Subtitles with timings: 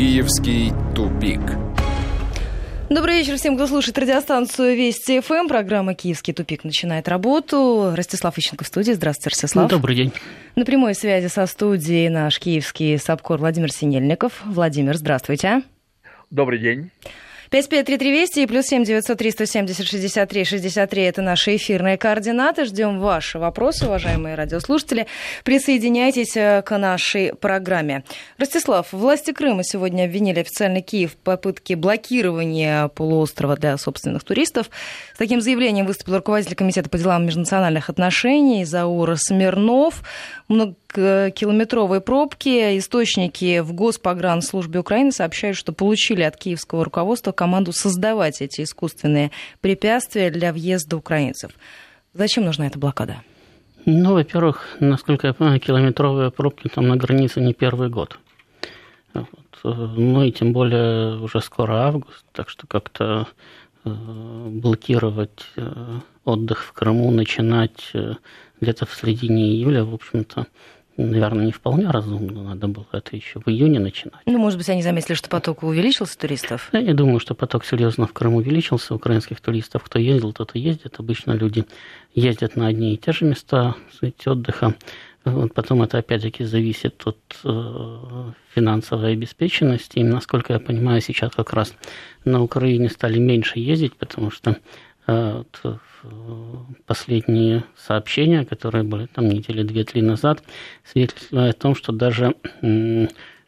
[0.00, 1.40] Киевский тупик.
[2.88, 5.46] Добрый вечер всем, кто слушает радиостанцию Вести ФМ.
[5.46, 7.92] Программа «Киевский тупик» начинает работу.
[7.94, 8.92] Ростислав Ищенко в студии.
[8.92, 9.68] Здравствуйте, Ростислав.
[9.68, 10.10] Добрый день.
[10.56, 14.40] На прямой связи со студией наш киевский САПКОР Владимир Синельников.
[14.46, 15.64] Владимир, здравствуйте.
[16.30, 16.90] Добрый день.
[17.50, 22.64] 553320 и плюс 7 903 170 63 63 это наши эфирные координаты.
[22.64, 25.08] Ждем ваши вопросы, уважаемые радиослушатели.
[25.42, 28.04] Присоединяйтесь э, к нашей программе.
[28.38, 34.70] Ростислав, власти Крыма сегодня обвинили официально Киев в попытке блокирования полуострова для собственных туристов.
[35.14, 40.02] С таким заявлением выступил руководитель Комитета по делам межнациональных отношений Заур Смирнов
[40.50, 42.78] многокилометровые пробки.
[42.78, 50.30] Источники в Госпогранслужбе Украины сообщают, что получили от киевского руководства команду создавать эти искусственные препятствия
[50.30, 51.52] для въезда украинцев.
[52.12, 53.22] Зачем нужна эта блокада?
[53.86, 58.18] Ну, во-первых, насколько я понимаю, километровые пробки там на границе не первый год.
[59.14, 59.28] Вот.
[59.62, 63.26] Ну и тем более уже скоро август, так что как-то
[63.84, 68.14] э, блокировать э, отдых в Крыму, начинать э,
[68.60, 70.46] где-то в середине июля, в общем-то,
[70.96, 72.42] наверное, не вполне разумно.
[72.42, 74.20] Надо было это еще в июне начинать.
[74.26, 76.68] Ну, может быть, они заметили, что поток увеличился туристов?
[76.72, 78.94] Я не думаю, что поток серьезно в Крым увеличился.
[78.94, 80.96] Украинских туристов, кто ездил, тот и ездит.
[80.98, 81.64] Обычно люди
[82.14, 84.74] ездят на одни и те же места сказать, отдыха.
[85.24, 89.98] Вот потом это опять-таки зависит от э, финансовой обеспеченности.
[89.98, 91.74] И, насколько я понимаю, сейчас как раз
[92.24, 94.56] на Украине стали меньше ездить, потому что
[96.86, 100.42] последние сообщения, которые были там недели две-три назад,
[100.84, 102.34] свидетельствуют о том, что даже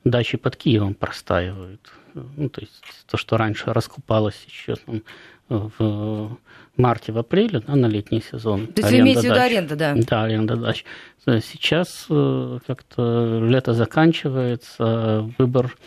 [0.05, 1.80] дачи под Киевом простаивают.
[2.14, 5.03] Ну, то есть то, что раньше раскупалось еще там,
[5.48, 6.39] в
[6.77, 8.67] марте, в апреле, да, на летний сезон.
[8.69, 9.95] То есть вы имеете в виду аренда, да?
[9.97, 10.84] Да, аренда дач.
[11.27, 15.78] Сейчас э, как-то лето заканчивается, выбор э,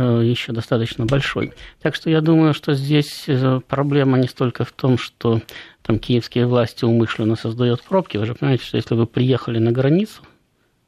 [0.00, 1.52] еще достаточно большой.
[1.80, 5.40] Так что я думаю, что здесь э, проблема не столько в том, что
[5.82, 10.22] там киевские власти умышленно создают пробки, вы же понимаете, что если вы приехали на границу,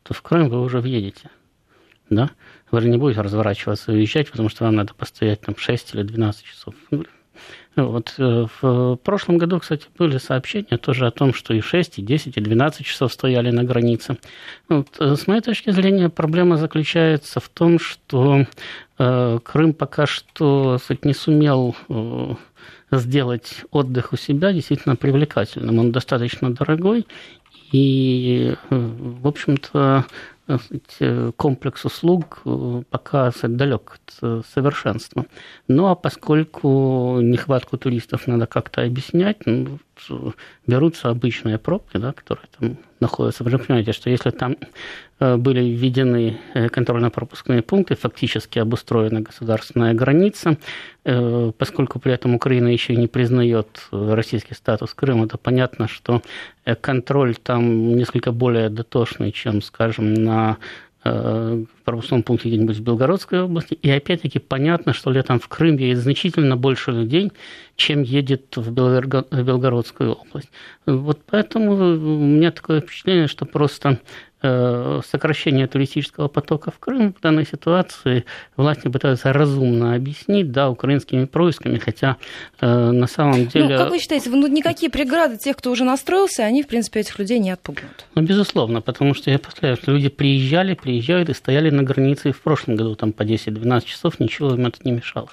[0.03, 1.31] то в Крым вы уже въедете.
[2.10, 2.31] Да?
[2.70, 6.02] Вы же не будете разворачиваться и уезжать, потому что вам надо постоять там 6 или
[6.02, 6.75] 12 часов.
[7.76, 8.14] Вот.
[8.19, 12.36] Э, в прошлом году, кстати, были сообщения тоже о том, что и 6, и 10,
[12.36, 14.16] и 12 часов стояли на границе.
[14.69, 14.88] Вот.
[14.98, 18.46] Э, с моей точки зрения, проблема заключается в том, что
[18.98, 21.76] э, Крым пока что сказать, не сумел
[22.91, 25.78] сделать отдых у себя действительно привлекательным.
[25.78, 27.06] Он достаточно дорогой,
[27.72, 30.06] и, в общем-то,
[30.48, 35.26] э, комплекс услуг э, пока далек от совершенства.
[35.68, 39.78] Но поскольку нехватку туристов надо как-то объяснять, ну,
[40.66, 43.44] берутся обычные пробки, да, которые там находятся.
[43.44, 44.56] Вы же понимаете, что если там
[45.18, 50.56] э, были введены э, контрольно-пропускные пункты, фактически обустроена государственная граница,
[51.04, 56.22] э, поскольку при этом Украина еще не признает российский статус Крыма, то понятно, что
[56.80, 60.56] контроль там несколько более дотошный, чем, скажем, на
[61.84, 63.75] пропускном пункте где-нибудь в Белгородской области.
[63.75, 67.33] И опять-таки понятно, что летом в Крым едет значительно больше людей,
[67.77, 70.50] чем едет в Белгородскую область.
[70.87, 74.00] Вот поэтому у меня такое впечатление, что просто
[74.35, 74.35] Э,
[75.06, 78.24] сокращение туристического потока в Крым в данной ситуации
[78.56, 82.16] власти пытаются разумно объяснить, да, украинскими происками, хотя
[82.60, 83.76] э, на самом ну, деле...
[83.76, 87.18] Ну, как вы считаете, ну, никакие преграды тех, кто уже настроился, они, в принципе, этих
[87.18, 88.06] людей не отпугнут?
[88.14, 92.32] Ну, безусловно, потому что я повторяю, что люди приезжали, приезжают и стояли на границе и
[92.32, 95.28] в прошлом году там по 10-12 часов, ничего им это не мешало.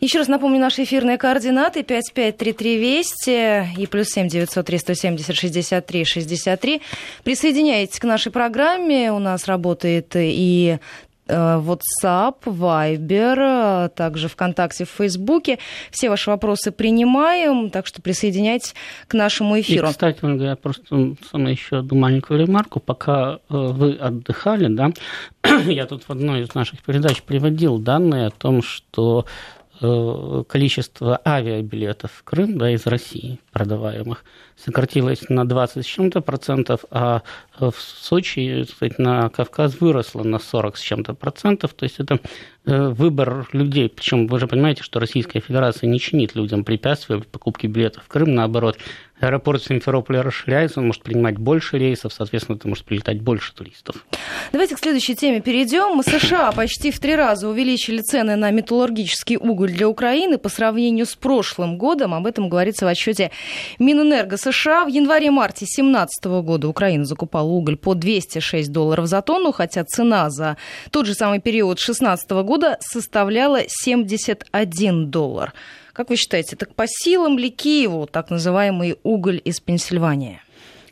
[0.00, 6.82] Еще раз напомню наши эфирные координаты 553320 и плюс 7 903 170 63 63.
[7.24, 9.10] Присоединяйтесь к нашей программе.
[9.10, 10.78] У нас работает и
[11.26, 15.58] э, WhatsApp, Viber, также ВКонтакте, в Фейсбуке.
[15.90, 18.76] Все ваши вопросы принимаем, так что присоединяйтесь
[19.08, 19.88] к нашему эфиру.
[19.88, 22.78] И, кстати, я просто самое еще одну маленькую ремарку.
[22.78, 24.92] Пока э, вы отдыхали, да,
[25.66, 29.26] я тут в одной из наших передач приводил данные о том, что
[29.80, 34.24] количество авиабилетов в Крым да, из России продаваемых
[34.56, 37.22] сократилось на 20 с чем-то процентов, а
[37.58, 41.74] в Сочи, сказать, на Кавказ выросло на 40 с чем-то процентов.
[41.74, 42.18] То есть это э,
[42.68, 43.88] выбор людей.
[43.88, 48.08] Причем вы же понимаете, что Российская Федерация не чинит людям препятствия в покупке билетов в
[48.08, 48.34] Крым.
[48.34, 48.78] Наоборот,
[49.20, 54.06] аэропорт Симферополя расширяется, он может принимать больше рейсов, соответственно, это может прилетать больше туристов.
[54.52, 56.02] Давайте к следующей теме перейдем.
[56.02, 61.14] США почти в три раза увеличили цены на металлургический уголь для Украины по сравнению с
[61.14, 62.14] прошлым годом.
[62.14, 63.30] Об этом говорится в отчете
[63.78, 64.84] Минэнерго США.
[64.84, 70.56] В январе-марте 2017 года Украина закупала уголь по 206 долларов за тонну, хотя цена за
[70.90, 75.52] тот же самый период 2016 года составляла 71 доллар.
[75.92, 80.40] Как вы считаете, так по силам ли Киеву так называемый уголь из Пенсильвании?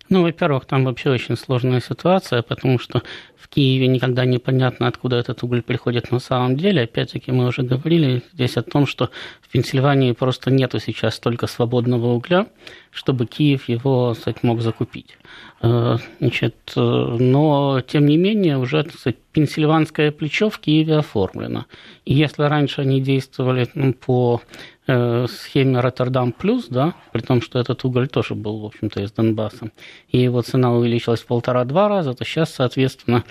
[0.08, 3.02] Ну, во-первых, там вообще очень сложная ситуация, потому что
[3.36, 6.82] в Киеве никогда непонятно, откуда этот уголь приходит на самом деле.
[6.82, 9.10] Опять-таки, мы уже говорили здесь о том, что
[9.40, 12.46] в Пенсильвании просто нету сейчас столько свободного угля,
[12.90, 15.16] чтобы Киев его кстати, мог закупить.
[15.62, 21.66] Э, значит, э, но, тем не менее, уже кстати, пенсильванское плечо в Киеве оформлено.
[22.04, 24.42] И если раньше они действовали ну, по
[24.88, 29.10] Э, схеме Роттердам плюс, да, при том, что этот уголь тоже был, в общем-то, из
[29.10, 29.72] Донбасса,
[30.10, 33.24] и его цена увеличилась в полтора-два раза, то сейчас, соответственно,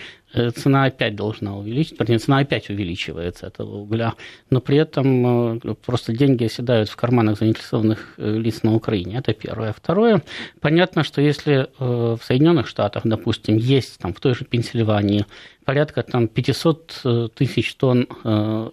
[0.55, 4.13] цена опять должна увеличиться, вернее, цена опять увеличивается этого угля,
[4.49, 9.17] но при этом э, просто деньги оседают в карманах заинтересованных лиц на Украине.
[9.17, 9.73] Это первое.
[9.73, 10.21] Второе,
[10.61, 15.25] понятно, что если в Соединенных Штатах, допустим, есть там в той же Пенсильвании
[15.63, 18.07] порядка там 500 тысяч тонн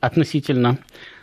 [0.00, 0.78] относительно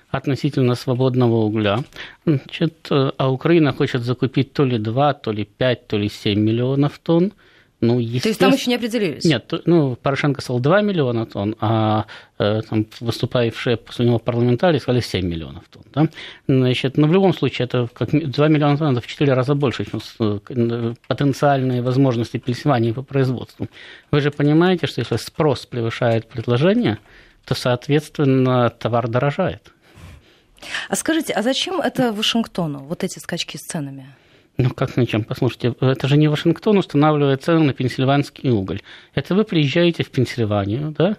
[0.09, 1.83] относительно свободного угля.
[2.25, 6.99] Значит, а Украина хочет закупить то ли 2, то ли 5, то ли 7 миллионов
[6.99, 7.33] тонн.
[7.81, 9.23] Ну, То есть там еще не определились?
[9.23, 15.01] Нет, ну, Порошенко сказал 2 миллиона тонн, а э, там, выступающие после него парламентарии сказали
[15.01, 15.83] 7 миллионов тонн.
[15.93, 16.09] Да?
[16.47, 19.85] Значит, но в любом случае это как 2 миллиона тонн, это в 4 раза больше,
[19.85, 23.69] чем э, потенциальные возможности Пенсильвании по производству.
[24.11, 26.97] Вы же понимаете, что если спрос превышает предложение,
[27.45, 29.71] то, соответственно, товар дорожает.
[30.89, 34.13] А скажите, а зачем это Вашингтону, вот эти скачки с ценами?
[34.59, 35.23] Ну, как зачем?
[35.23, 38.81] Послушайте, это же не Вашингтон устанавливает цены на пенсильванский уголь.
[39.15, 41.15] Это вы приезжаете в Пенсильванию, да,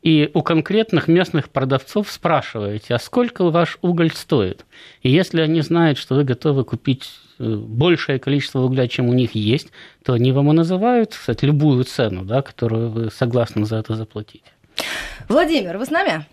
[0.00, 4.64] и у конкретных местных продавцов спрашиваете, а сколько ваш уголь стоит?
[5.02, 7.10] И если они знают, что вы готовы купить
[7.40, 9.70] э, большее количество угля, чем у них есть,
[10.04, 14.44] то они вам и называют, кстати, любую цену, да, которую вы согласны за это заплатить.
[15.28, 16.26] Владимир, вы с нами?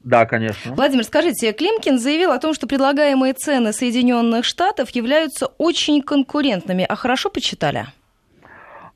[0.00, 0.74] Да, конечно.
[0.74, 6.86] Владимир, скажите, Климкин заявил о том, что предлагаемые цены Соединенных Штатов являются очень конкурентными.
[6.88, 7.86] А хорошо почитали?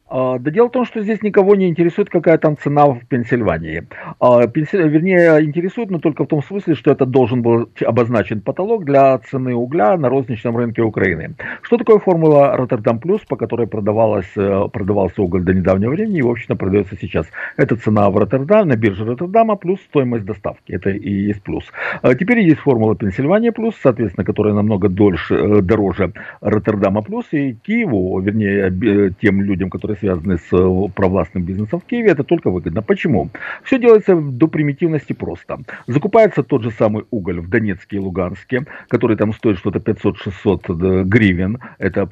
[0.06, 3.84] А, да дело в том, что здесь никого не интересует, какая там цена в Пенсильвании.
[4.20, 9.18] А, вернее, интересует, но только в том смысле, что это должен был обозначен потолок для
[9.18, 11.34] цены угля на розничном рынке Украины.
[11.62, 16.22] Что такое формула Роттердам Плюс, по которой продавалась, э, продавался уголь до недавнего времени и,
[16.22, 17.26] в общем-то, продается сейчас?
[17.56, 20.72] Это цена в Роттердаме, на бирже Роттердама плюс стоимость доставки.
[20.72, 21.64] Это и есть плюс.
[22.02, 26.12] А теперь есть формула Пенсильвания Плюс, соответственно, которая намного дольше, э, дороже
[26.42, 27.24] Роттердама Плюс.
[27.32, 32.50] И Киеву, вернее, тем людям, которые связаны с э, провластным бизнесом в Киеве, это только
[32.50, 32.82] выгодно.
[32.82, 33.30] Почему?
[33.62, 35.58] Все делается до примитивности просто.
[35.86, 41.04] Закупается тот же самый уголь в Донецке и Луганске, который там стоит что-то 500-600 э,
[41.04, 42.04] гривен, это э,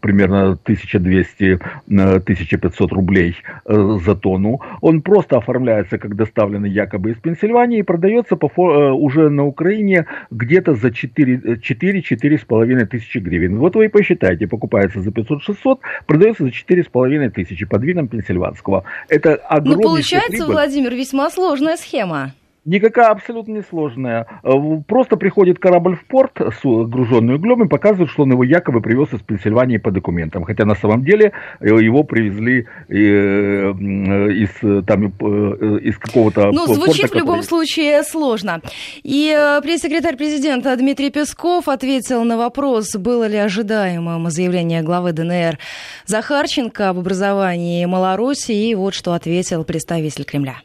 [0.00, 3.36] примерно 1200-1500 рублей
[3.66, 4.60] за тонну.
[4.80, 8.48] Он просто оформляется как доставленный якобы из Пенсильвании и продается по,
[8.92, 13.58] уже на Украине где-то за 4-4,5 тысячи гривен.
[13.58, 18.84] Вот вы и посчитайте, покупается за 500-600, продается за 4 4,5 тысячи под видом пенсильванского.
[19.08, 20.52] Это огромная Ну, получается, прибыль.
[20.52, 22.32] Владимир, весьма сложная схема.
[22.66, 24.26] Никакая абсолютно не сложная.
[24.42, 24.50] Э,
[24.88, 26.32] просто приходит корабль в порт,
[26.64, 30.42] груженный углем, и показывает, что он его якобы привез из Пенсильвании по документам.
[30.42, 31.30] Хотя на самом деле
[31.60, 37.48] э, его привезли э, из, там, из какого-то Ну, звучит порта, в любом который...
[37.48, 38.60] случае сложно.
[39.04, 39.32] И
[39.62, 45.58] пресс-секретарь президента Дмитрий Песков ответил на вопрос, было ли ожидаемым заявление главы ДНР
[46.06, 48.70] Захарченко об образовании Малороссии.
[48.70, 50.56] И вот что ответил представитель Кремля.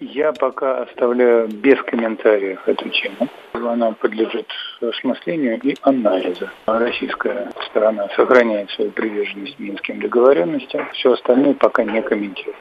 [0.00, 3.28] Я пока оставляю без комментариев эту тему.
[3.52, 4.46] Она подлежит
[4.80, 6.48] осмыслению и анализу.
[6.64, 10.88] Российская сторона сохраняет свою приверженность минским договоренностям.
[10.94, 12.56] Все остальное пока не комментирую.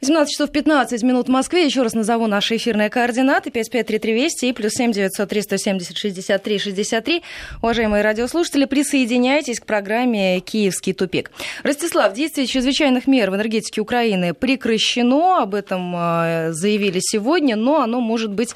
[0.00, 1.64] 18 часов 15 минут в Москве.
[1.64, 3.50] Еще раз назову наши эфирные координаты.
[3.50, 7.22] 553320 и плюс 7 900 370 63 63.
[7.62, 11.32] Уважаемые радиослушатели, присоединяйтесь к программе «Киевский тупик».
[11.64, 18.32] Ростислав, действие чрезвычайных мер в энергетике Украины прекращено.Об этом э, заявили сегодня, но оно может
[18.32, 18.54] быть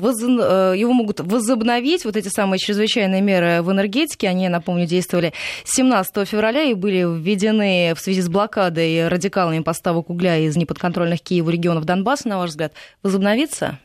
[0.00, 5.32] Э, его могут возобновить, вот эти самые чрезвычайные меры в энергетике, они, напомню, действовали
[5.64, 11.20] 17 февраля и были введены в связи с блокадой и радикалами поставок угля из неподконтрольных
[11.20, 13.78] Киеву регионов Донбасса, на ваш взгляд, возобновиться?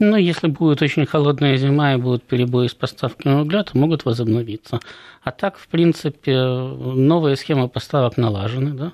[0.00, 4.80] Ну, если будет очень холодная зима и будут перебои с поставками угля, то могут возобновиться.
[5.22, 8.92] А так, в принципе, новые схемы поставок налажены, да.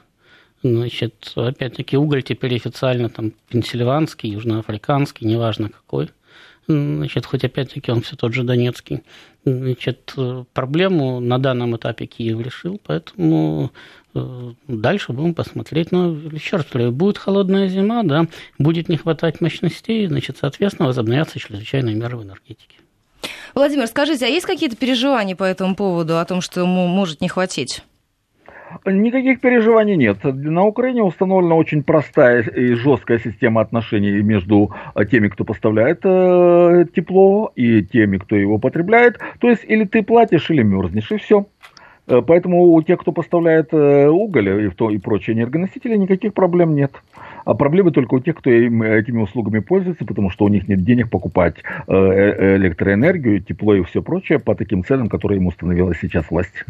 [0.64, 6.09] Значит, опять-таки, уголь теперь официально там пенсильванский, южноафриканский, неважно какой.
[6.66, 9.02] Значит, хоть опять-таки он все тот же Донецкий.
[9.44, 10.14] Значит,
[10.54, 13.73] проблему на данном этапе Киев решил, поэтому
[14.14, 15.92] э, дальше будем посмотреть.
[15.92, 18.26] Но еще раз повторяю, будет холодная зима, да,
[18.59, 22.78] будет не хватать мощностей, значит, соответственно, возобновятся чрезвычайные меры в энергетике.
[23.54, 27.28] Владимир, скажите, а есть какие-то переживания по этому поводу, о том, что ему может не
[27.28, 27.83] хватить?
[28.85, 30.25] Никаких переживаний нет.
[30.25, 36.87] На Украине установлена очень простая и жесткая система отношений между э, теми, кто поставляет э,
[36.95, 39.19] тепло, и теми, кто его потребляет.
[39.40, 41.47] То есть или ты платишь, или мерзнешь, и все.
[42.07, 46.93] Э, поэтому у тех, кто поставляет уголь и, то, и прочие энергоносители, никаких проблем нет.
[47.45, 50.83] А проблемы только у тех, кто им, этими услугами пользуется, потому что у них нет
[50.85, 56.64] денег покупать электроэнергию, тепло и все прочее по таким ценам, которые им установила сейчас власть.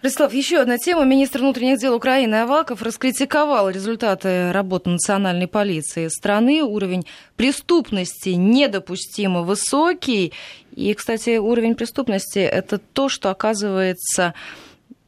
[0.00, 1.04] Ростислав, еще одна тема.
[1.04, 6.62] Министр внутренних дел Украины Аваков раскритиковал результаты работы национальной полиции страны.
[6.62, 10.32] Уровень преступности недопустимо высокий.
[10.76, 14.34] И, кстати, уровень преступности– это то, что оказывается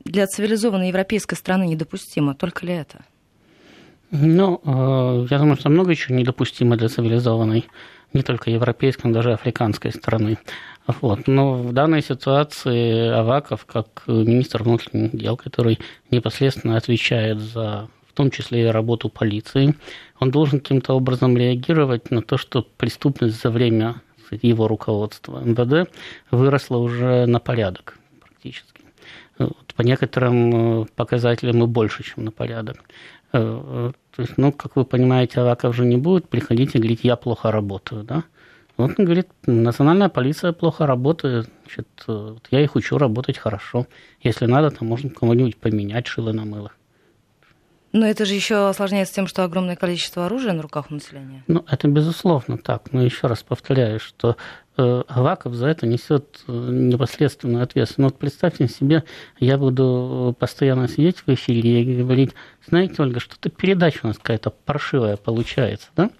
[0.05, 2.35] для цивилизованной европейской страны недопустимо.
[2.35, 3.05] Только ли это?
[4.11, 7.65] Ну, э, я думаю, что много еще недопустимо для цивилизованной,
[8.13, 10.37] не только европейской, но даже африканской страны.
[10.87, 11.27] Вот.
[11.29, 15.79] Но в данной ситуации Аваков, как министр внутренних дел, который
[16.11, 19.77] непосредственно отвечает за в том числе и работу полиции,
[20.19, 24.03] он должен каким-то образом реагировать на то, что преступность за время
[24.43, 25.89] его руководства МВД
[26.31, 28.83] выросла уже на порядок практически.
[29.39, 32.79] Вот, по некоторым э, показателям и больше, чем на порядок.
[33.33, 37.01] Э, э, то есть, ну, как вы понимаете, Аваков же не будет приходить и говорить,
[37.05, 38.25] я плохо работаю, да?
[38.81, 43.87] Вот он говорит, национальная полиция плохо работает, значит, вот я их учу работать хорошо.
[44.21, 46.73] Если надо, то можно кого-нибудь поменять, шило на мыло.
[47.93, 51.43] Но это же еще осложняется тем, что огромное количество оружия на руках у населения.
[51.49, 52.93] Ну, это безусловно так.
[52.93, 54.37] Но еще раз повторяю, что
[54.77, 58.15] э, Аваков за это несет э, непосредственную ответственность.
[58.15, 59.03] Вот представьте себе,
[59.41, 62.31] я буду постоянно сидеть в эфире и говорить,
[62.69, 66.11] знаете, Ольга, что-то передача у нас какая-то паршивая получается, да?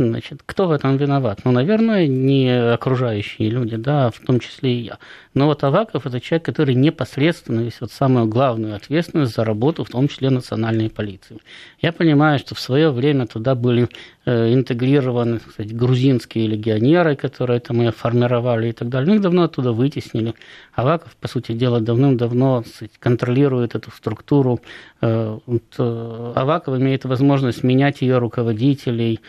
[0.00, 1.40] Значит, кто в этом виноват?
[1.44, 4.98] Ну, наверное, не окружающие люди, да, в том числе и я.
[5.34, 10.06] Но вот Аваков– это человек, который непосредственно несет самую главную ответственность за работу, в том
[10.06, 11.38] числе национальной полиции.
[11.80, 13.88] Я понимаю, что в свое время туда были
[14.28, 19.08] интегрированы, кстати, грузинские легионеры, которые там и формировали и так далее.
[19.08, 20.34] Ну, их давно оттуда вытеснили.
[20.74, 22.64] Аваков, по сути дела, давным-давно
[22.98, 24.60] контролирует эту структуру.
[25.00, 29.20] Э, вот, э, Аваков имеет возможность менять ее руководителей,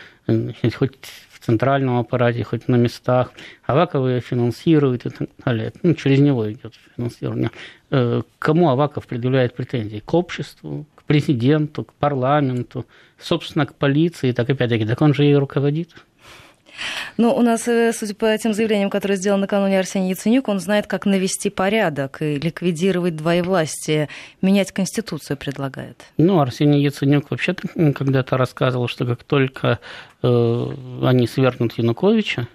[0.74, 0.98] хоть
[1.30, 3.32] в центральном аппарате, хоть на местах.
[3.64, 5.72] Аваков ее финансирует и так далее.
[5.82, 7.50] Ну, через него идет финансирование.
[7.90, 10.02] Э, кому Аваков предъявляет претензии?
[10.04, 12.86] К обществу, президенту, к парламенту,
[13.18, 14.30] собственно, к полиции.
[14.30, 15.88] Так опять-таки, так он же и руководит.
[17.16, 20.86] Ну, у нас, э, судя по тем заявлениям, которые сделал накануне Арсений Яценюк, он знает,
[20.86, 24.08] как навести порядок и ликвидировать двоевластие,
[24.40, 26.00] менять Конституцию предлагает.
[26.16, 29.80] Ну, Арсений Яценюк вообще когда-то рассказывал, что как только
[30.22, 30.66] э,
[31.02, 32.46] они свергнут Януковича,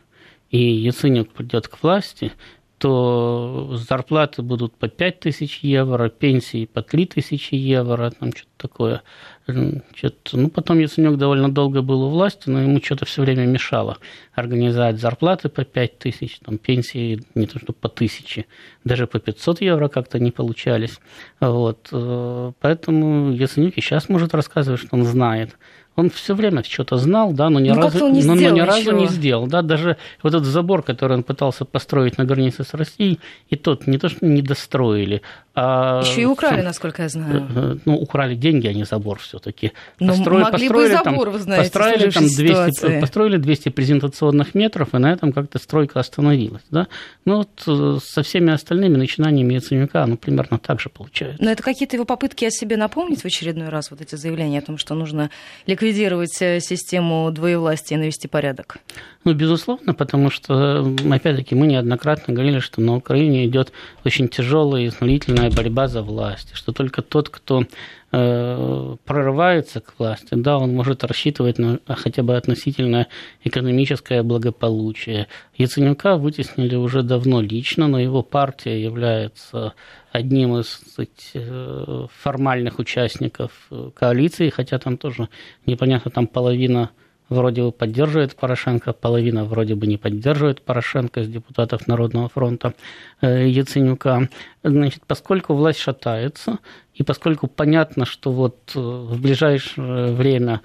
[0.50, 2.32] и Яценюк придет к власти,
[2.77, 9.01] то зарплаты будут по 5 тысяч евро, пенсии по 3 тысячи евро, там что-то такое.
[9.46, 13.98] Что-то, ну, потом Яценюк довольно долго был у власти, но ему что-то все время мешало
[14.34, 18.46] организовать зарплаты по 5 тысяч, там, пенсии не то что по тысяче,
[18.84, 21.00] даже по 500 евро как-то не получались.
[21.39, 21.88] Вот.
[21.91, 25.55] Э, поэтому Яценюк и сейчас может рассказывать, что он знает
[25.96, 28.92] он все время что-то знал, да, но ни ну, разу, не, но, но ни разу
[28.92, 29.48] не сделал.
[29.48, 33.88] Да, даже вот этот забор, который он пытался построить на границе с Россией, и тот
[33.88, 35.22] не то, что не достроили,
[35.56, 36.02] а...
[36.02, 37.48] Еще и украли, насколько я знаю.
[37.56, 39.72] Э, э, ну, украли деньги, а не забор все-таки.
[40.00, 44.54] Ну, Построили, могли построили, бы забор, там, вы знаете, построили, там 200, построили 200 презентационных
[44.54, 46.64] метров, и на этом как-то стройка остановилась.
[46.72, 46.88] Да?
[47.24, 51.42] Ну, вот э, со всеми остальными начинаниями Яценюка, ну, примерно так же получается.
[51.42, 54.62] Но это какие-то его попытки о себе напомнить в очередной раз, вот эти заявления о
[54.62, 55.30] том, что нужно
[55.68, 58.80] ликвидировать э, систему двоевластия и навести порядок?
[59.24, 63.72] Ну, безусловно, потому что, опять-таки, мы неоднократно говорили, что на Украине идет
[64.04, 67.64] очень тяжелая и изнурительная борьба за власть, что только тот, кто
[68.12, 73.08] э, прорывается к власти, да, он может рассчитывать на хотя бы относительное
[73.44, 75.28] экономическое благополучие.
[75.58, 79.74] Яценюка вытеснили уже давно лично, но его партия является
[80.12, 83.52] одним из сказать, э, формальных участников
[83.96, 85.30] коалиции, хотя там тоже
[85.66, 86.92] непонятно, там половина
[87.29, 92.74] вроде бы поддерживает Порошенко, половина вроде бы не поддерживает Порошенко из депутатов Народного фронта
[93.22, 94.29] э, Яценюка.
[94.63, 96.60] Значит, поскольку власть шатается,
[96.94, 100.62] и поскольку понятно, что вот э, в ближайшее время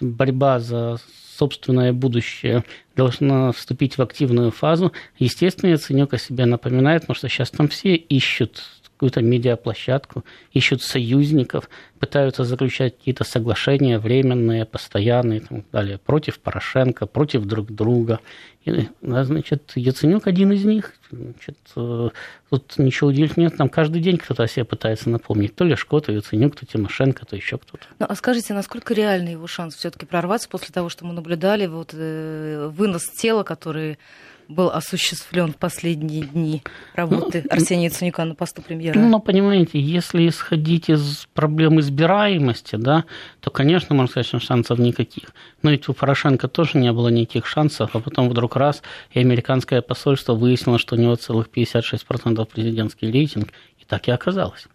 [0.00, 0.96] борьба за
[1.36, 2.64] собственное будущее
[2.96, 7.94] должна вступить в активную фазу, естественно, Яценюк о себе напоминает, потому что сейчас там все
[7.94, 8.62] ищут
[9.04, 11.68] какую-то медиаплощадку, ищут союзников,
[11.98, 18.20] пытаются заключать какие-то соглашения временные, постоянные и так далее, против Порошенко, против друг друга.
[18.64, 20.94] И, значит, Яценюк один из них.
[21.10, 22.08] Значит, э,
[22.48, 23.58] тут ничего удивительного нет.
[23.58, 25.54] Там каждый день кто-то о себе пытается напомнить.
[25.54, 27.84] То Лешко, то Яценюк, то Тимошенко, то еще кто-то.
[27.98, 31.90] Ну, а скажите, насколько реальный его шанс все-таки прорваться после того, что мы наблюдали, вот
[31.92, 33.98] э, вынос тела, который
[34.48, 36.62] был осуществлен в последние дни
[36.94, 38.98] работы ну, Арсения Яценюка на посту премьера?
[38.98, 43.04] Ну, понимаете, если исходить из проблем избираемости, да,
[43.40, 45.30] то, конечно, можно сказать, что шансов никаких.
[45.62, 48.82] Но ведь у Порошенко тоже не было никаких шансов, а потом вдруг раз,
[49.12, 53.48] и американское посольство выяснило, что у него целых 56% президентский рейтинг,
[53.78, 54.66] и так и оказалось.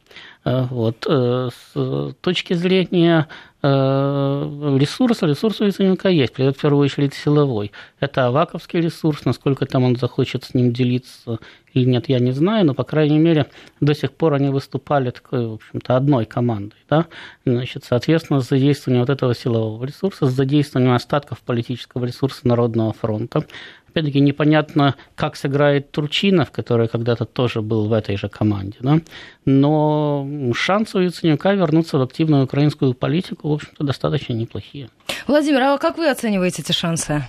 [0.45, 1.05] Э, вот.
[1.07, 3.27] Э, с точки зрения
[3.61, 7.71] Э, ресурса, ресурс у Яценюка есть, придет в первую очередь силовой.
[7.99, 11.39] Это аваковский ресурс, насколько там он захочет с ним делиться
[11.73, 13.47] или нет, я не знаю, но, по крайней мере,
[13.79, 16.77] до сих пор они выступали такой, в общем-то, одной командой.
[16.89, 17.05] Да?
[17.45, 23.45] Значит, соответственно, с задействованием вот этого силового ресурса, с задействованием остатков политического ресурса Народного фронта,
[23.89, 28.77] Опять-таки непонятно, как сыграет Турчинов, который когда-то тоже был в этой же команде.
[28.81, 28.99] Да?
[29.45, 34.89] Но шансы у Яценюка вернуться в активную украинскую политику, в общем-то, достаточно неплохие.
[35.27, 37.23] Владимир, а как вы оцениваете эти шансы?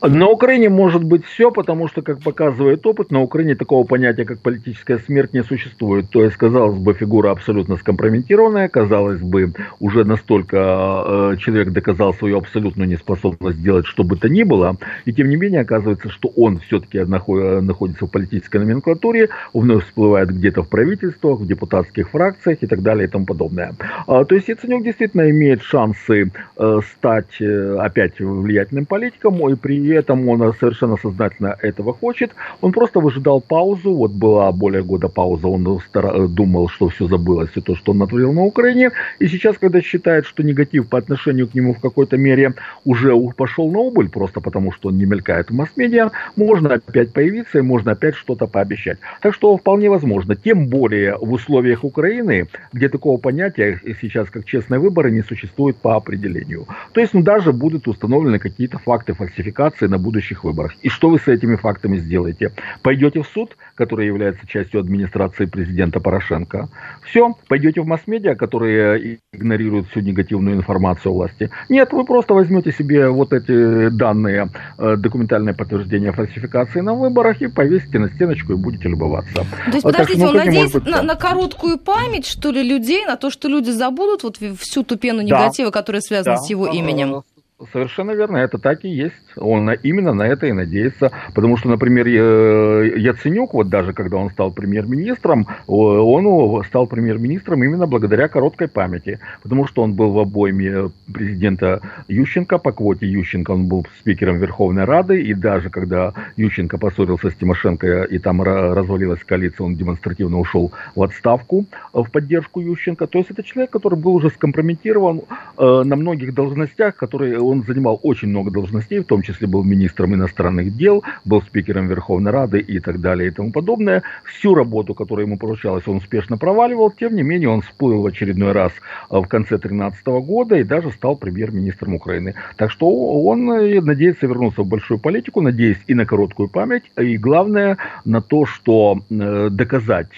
[0.00, 4.40] На Украине может быть все, потому что, как показывает опыт, на Украине такого понятия, как
[4.40, 6.10] политическая смерть, не существует.
[6.10, 12.38] То есть, казалось бы, фигура абсолютно скомпрометированная, казалось бы, уже настолько э, человек доказал свою
[12.38, 16.58] абсолютную неспособность сделать что бы то ни было, и тем не менее оказывается, что он
[16.58, 22.82] все-таки находится в политической номенклатуре, вновь всплывает где-то в правительствах, в депутатских фракциях и так
[22.82, 23.74] далее и тому подобное.
[24.06, 29.81] А, то есть Яценюк действительно имеет шансы э, стать э, опять влиятельным политиком, и при
[29.88, 32.32] этом он совершенно сознательно этого хочет.
[32.60, 35.80] Он просто выжидал паузу, вот была более года пауза, он
[36.28, 40.26] думал, что все забылось, и то, что он натворил на Украине, и сейчас, когда считает,
[40.26, 44.72] что негатив по отношению к нему в какой-то мере уже пошел на убыль, просто потому
[44.72, 48.98] что он не мелькает в масс-медиа, можно опять появиться и можно опять что-то пообещать.
[49.20, 54.78] Так что вполне возможно, тем более в условиях Украины, где такого понятия сейчас, как честные
[54.78, 56.66] выборы, не существует по определению.
[56.92, 60.72] То есть, ну, даже будут установлены какие-то факты фальсификации фальсификации на будущих выборах.
[60.82, 62.52] И что вы с этими фактами сделаете?
[62.82, 66.68] Пойдете в суд, который является частью администрации президента Порошенко?
[67.04, 71.50] Все, пойдете в масс-медиа, которые игнорируют всю негативную информацию власти?
[71.68, 77.48] Нет, вы просто возьмете себе вот эти данные, э, документальное подтверждение фальсификации на выборах и
[77.48, 79.34] повесите на стеночку и будете любоваться.
[79.34, 83.16] То есть, подождите, так, ну, он надеется на, на короткую память, что ли, людей, на
[83.16, 85.78] то, что люди забудут вот всю ту пену негатива, да.
[85.78, 86.42] которая связана да.
[86.42, 87.22] с его именем?
[87.72, 89.14] Совершенно верно, это так и есть.
[89.36, 91.10] Он именно на это и надеется.
[91.34, 98.28] Потому что, например, Яценюк, вот даже когда он стал премьер-министром, он стал премьер-министром именно благодаря
[98.28, 99.20] короткой памяти.
[99.42, 104.84] Потому что он был в обойме президента Ющенко, по квоте Ющенко он был спикером Верховной
[104.84, 110.72] Рады, и даже когда Ющенко поссорился с Тимошенко, и там развалилась коалиция, он демонстративно ушел
[110.96, 113.06] в отставку в поддержку Ющенко.
[113.06, 115.22] То есть это человек, который был уже скомпрометирован
[115.58, 120.14] э, на многих должностях, которые он занимал очень много должностей, в том числе был министром
[120.14, 124.02] иностранных дел, был спикером Верховной Рады и так далее и тому подобное.
[124.24, 126.90] Всю работу, которая ему поручалась, он успешно проваливал.
[126.90, 128.72] Тем не менее, он всплыл в очередной раз
[129.10, 132.34] а, в конце 2013 года и даже стал премьер-министром Украины.
[132.56, 132.86] Так что
[133.24, 138.20] он э, надеется вернуться в большую политику, надеясь и на короткую память, и главное на
[138.20, 140.08] то, что э, доказать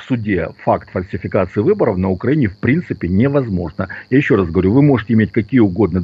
[0.00, 3.88] в суде факт фальсификации выборов на Украине в принципе невозможно.
[4.10, 6.02] Я еще раз говорю, вы можете иметь какие угодно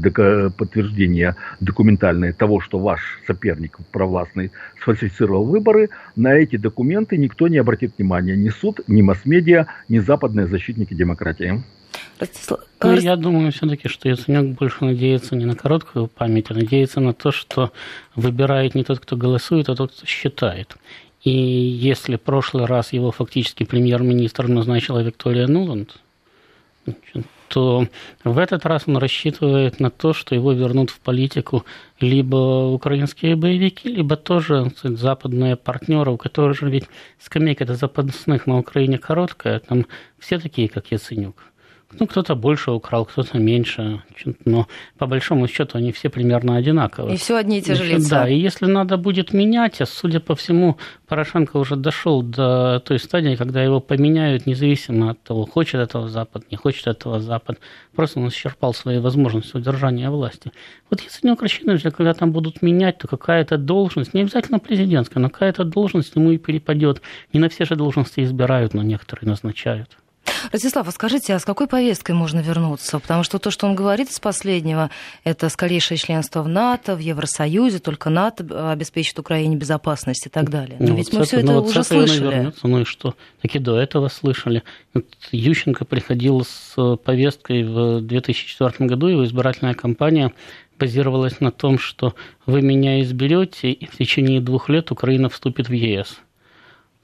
[0.51, 5.91] подтверждения документальные того, что ваш соперник провластный сфальсифицировал выборы.
[6.15, 8.37] На эти документы никто не обратит внимания.
[8.37, 11.63] Ни суд, ни масс-медиа, ни западные защитники демократии.
[12.83, 17.13] Ну, я думаю все-таки, что Яценюк больше надеется не на короткую память, а надеется на
[17.13, 17.73] то, что
[18.15, 20.77] выбирает не тот, кто голосует, а тот, кто считает.
[21.27, 25.97] И если прошлый раз его фактически премьер-министр назначила Виктория Нуланд,
[27.49, 27.89] то
[28.23, 31.65] в этот раз он рассчитывает на то, что его вернут в политику
[31.99, 36.85] либо украинские боевики, либо тоже сказать, западные партнеры, у которых же ведь
[37.19, 39.87] скамейка-то запасных на Украине короткая, там
[40.21, 41.43] все такие, как Яценюк.
[41.93, 44.03] Ну, кто-то больше украл, кто-то меньше.
[44.45, 44.67] Но
[44.99, 47.15] по большому счету они все примерно одинаковые.
[47.15, 48.11] И все одни и те же лица.
[48.11, 52.99] Да, и если надо будет менять, а судя по всему, Порошенко уже дошел до той
[52.99, 57.61] стадии, когда его поменяют независимо от того, хочет этого Запад, не хочет этого Запад.
[57.95, 60.51] Просто он исчерпал свои возможности удержания власти.
[60.91, 65.31] Вот если не укращены, когда там будут менять, то какая-то должность, не обязательно президентская, но
[65.31, 67.01] какая-то должность ему и перепадет.
[67.33, 69.97] Не на все же должности избирают, но некоторые назначают.
[70.53, 72.99] Ростислав, а скажите, а с какой повесткой можно вернуться?
[72.99, 74.91] Потому что то, что он говорит из последнего,
[75.25, 80.77] это скорейшее членство в НАТО, в Евросоюзе, только НАТО обеспечит Украине безопасность и так далее.
[80.79, 82.25] Но ну, ведь вот мы все это, ну, вот уже слышали.
[82.25, 82.67] Вернется.
[82.67, 83.15] Ну и что?
[83.43, 84.63] Так и до этого слышали.
[84.95, 90.33] Вот Ющенко приходил с повесткой в 2004 году, его избирательная кампания
[90.79, 95.73] базировалась на том, что вы меня изберете, и в течение двух лет Украина вступит в
[95.73, 96.21] ЕС.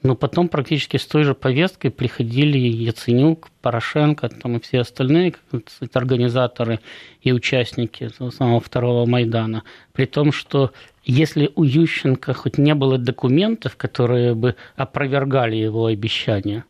[0.03, 5.35] Но потом практически с той же повесткой приходили Яценюк, Порошенко, там и все остальные
[5.65, 6.81] кстати, организаторы
[7.21, 9.63] и участники самого второго Майдана.
[9.93, 10.71] При том, что
[11.05, 16.65] если у Ющенко хоть не было документов, которые бы опровергали его обещания,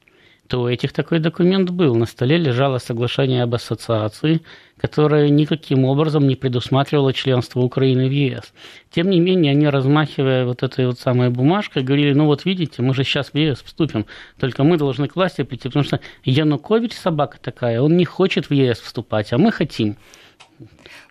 [0.53, 1.95] то у этих такой документ был.
[1.95, 4.43] На столе лежало соглашение об ассоциации,
[4.77, 8.53] которое никаким образом не предусматривало членство Украины в ЕС.
[8.91, 12.93] Тем не менее, они, размахивая вот этой вот самой бумажкой, говорили, ну вот видите, мы
[12.93, 14.05] же сейчас в ЕС вступим,
[14.39, 18.53] только мы должны к власти прийти, потому что Янукович собака такая, он не хочет в
[18.53, 19.97] ЕС вступать, а мы хотим.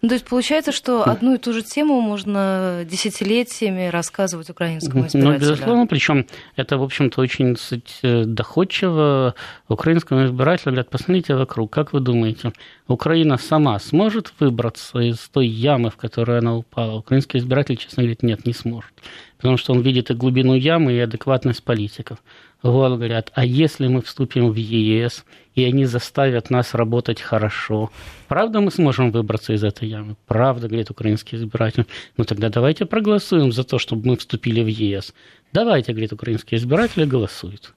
[0.02, 5.32] Ну, то есть получается, что одну и ту же тему можно десятилетиями рассказывать украинскому избирателю.
[5.32, 9.34] Ну, безусловно, причем это, в общем-то, очень кстати, доходчиво
[9.68, 10.72] украинскому избирателю.
[10.72, 12.52] Говорят, посмотрите вокруг, как вы думаете,
[12.88, 16.98] Украина сама сможет выбраться из той ямы, в которую она упала?
[16.98, 18.92] Украинский избиратель, честно говоря, нет, не сможет.
[19.36, 22.18] Потому что он видит и глубину ямы, и адекватность политиков.
[22.62, 27.90] Вот, говорят, а если мы вступим в ЕС, и они заставят нас работать хорошо,
[28.28, 30.16] правда мы сможем выбраться из этой ямы?
[30.26, 31.86] Правда, говорит украинский избиратель.
[32.16, 35.12] Ну тогда давайте проголосуем за то, чтобы мы вступили в ЕС.
[35.52, 37.74] Давайте, говорит, украинские избиратели голосуют.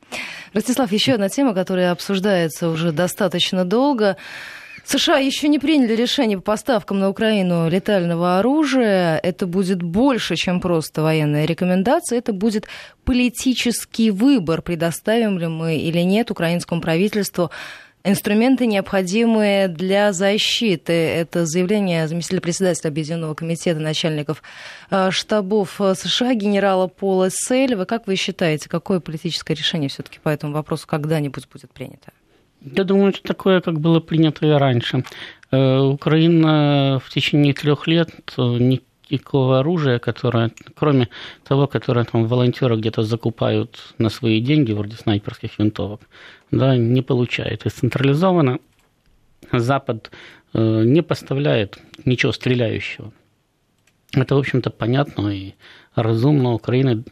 [0.53, 4.15] Ростислав, еще одна тема, которая обсуждается уже достаточно долго.
[4.85, 9.17] США еще не приняли решение по поставкам на Украину летального оружия.
[9.17, 12.19] Это будет больше, чем просто военная рекомендация.
[12.19, 12.67] Это будет
[13.03, 17.49] политический выбор, предоставим ли мы или нет украинскому правительству
[18.03, 20.93] инструменты, необходимые для защиты.
[20.93, 24.43] Это заявление заместителя председателя Объединенного комитета начальников
[24.91, 27.85] э, штабов США генерала Пола Сельва.
[27.85, 32.11] Как вы считаете, какое политическое решение все-таки по этому вопросу когда-нибудь будет принято?
[32.65, 35.03] Я думаю, это такое, как было принято и раньше.
[35.51, 41.09] Э, Украина в течение трех лет э, никакого оружия, которое, кроме
[41.43, 46.01] того, которое там волонтеры где-то закупают на свои деньги, вроде снайперских винтовок,
[46.49, 47.65] да, не получает.
[47.65, 48.59] И централизованно
[49.51, 50.09] Запад
[50.53, 53.13] э, не поставляет ничего стреляющего.
[54.13, 55.53] Это, в общем-то, понятно и
[55.93, 56.53] разумно.
[56.53, 57.03] Украина,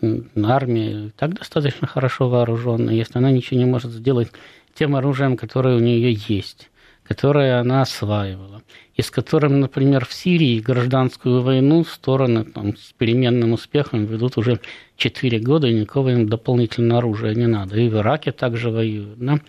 [0.44, 2.96] армия так достаточно хорошо вооруженная.
[2.96, 4.32] Если она ничего не может сделать
[4.74, 6.70] тем оружием, которое у нее есть,
[7.04, 8.62] которое она осваивала,
[8.96, 14.60] и с которым, например, в Сирии гражданскую войну стороны там, с переменным успехом ведут уже
[14.98, 17.80] 4 года, и никакого им дополнительного оружия не надо.
[17.80, 19.18] И в Ираке также воюют.
[19.18, 19.40] Да?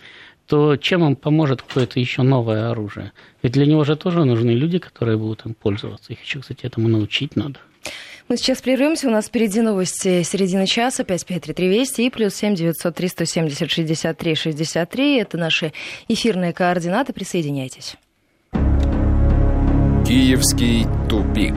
[0.47, 3.11] то чем им поможет какое-то еще новое оружие?
[3.41, 6.13] Ведь для него же тоже нужны люди, которые будут им пользоваться.
[6.13, 7.59] Их еще, кстати, этому научить надо.
[8.27, 9.07] Мы сейчас прервемся.
[9.07, 11.03] У нас впереди новости середины часа.
[11.03, 15.17] 5533 Вести и плюс 7 903 170 63 63.
[15.17, 15.73] Это наши
[16.07, 17.13] эфирные координаты.
[17.13, 17.97] Присоединяйтесь.
[20.07, 21.55] Киевский тупик.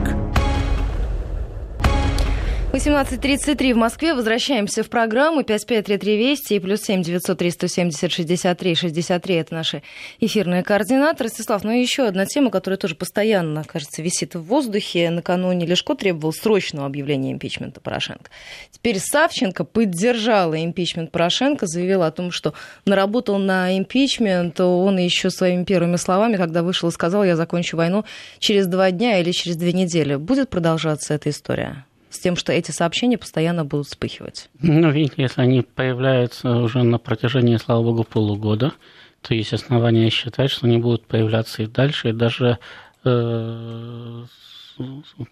[2.71, 4.13] 18.33 в Москве.
[4.13, 9.35] Возвращаемся в программу 5533 Вести и плюс 7 903 170 63 63.
[9.35, 9.81] Это наши
[10.19, 11.23] эфирные координаты.
[11.23, 15.09] Ростислав, ну и еще одна тема, которая тоже постоянно, кажется, висит в воздухе.
[15.09, 18.29] Накануне Лешко требовал срочного объявления импичмента Порошенко.
[18.69, 22.53] Теперь Савченко поддержала импичмент Порошенко, заявила о том, что
[22.85, 28.05] наработал на импичмент он еще своими первыми словами, когда вышел и сказал, я закончу войну
[28.37, 30.13] через два дня или через две недели.
[30.17, 31.85] Будет продолжаться эта история?
[32.09, 34.49] С тем, что эти сообщения постоянно будут вспыхивать?
[34.61, 38.73] Ну, видите, если они появляются уже на протяжении, слава богу, полугода,
[39.21, 42.57] то есть основания считать, что они будут появляться и дальше, и даже
[43.03, 44.25] э,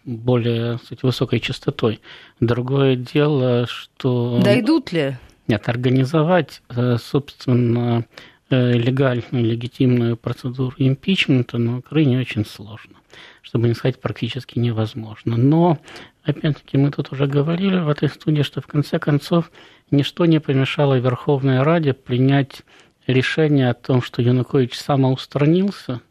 [0.06, 2.02] более кстати, высокой частотой.
[2.40, 4.40] Другое дело, что...
[4.44, 5.18] Дойдут ли?
[5.48, 8.06] Нет, организовать, э, собственно,
[8.50, 12.98] э, легальную, легитимную процедуру импичмента на Украине очень сложно,
[13.42, 15.38] чтобы не сказать практически невозможно.
[15.38, 15.80] Но
[16.28, 19.50] Опять-таки, мы тут уже говорили в этой студии, что в конце концов
[19.92, 22.64] ничто не помешало Верховной Раде принять
[23.08, 26.02] решение о том, что Янукович самоустранился,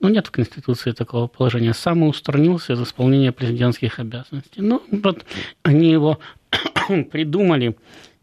[0.00, 4.62] ну, нет в Конституции такого положения, самоустранился из исполнения президентских обязанностей.
[4.62, 5.24] Ну, вот
[5.62, 6.18] они его
[7.12, 7.76] придумали,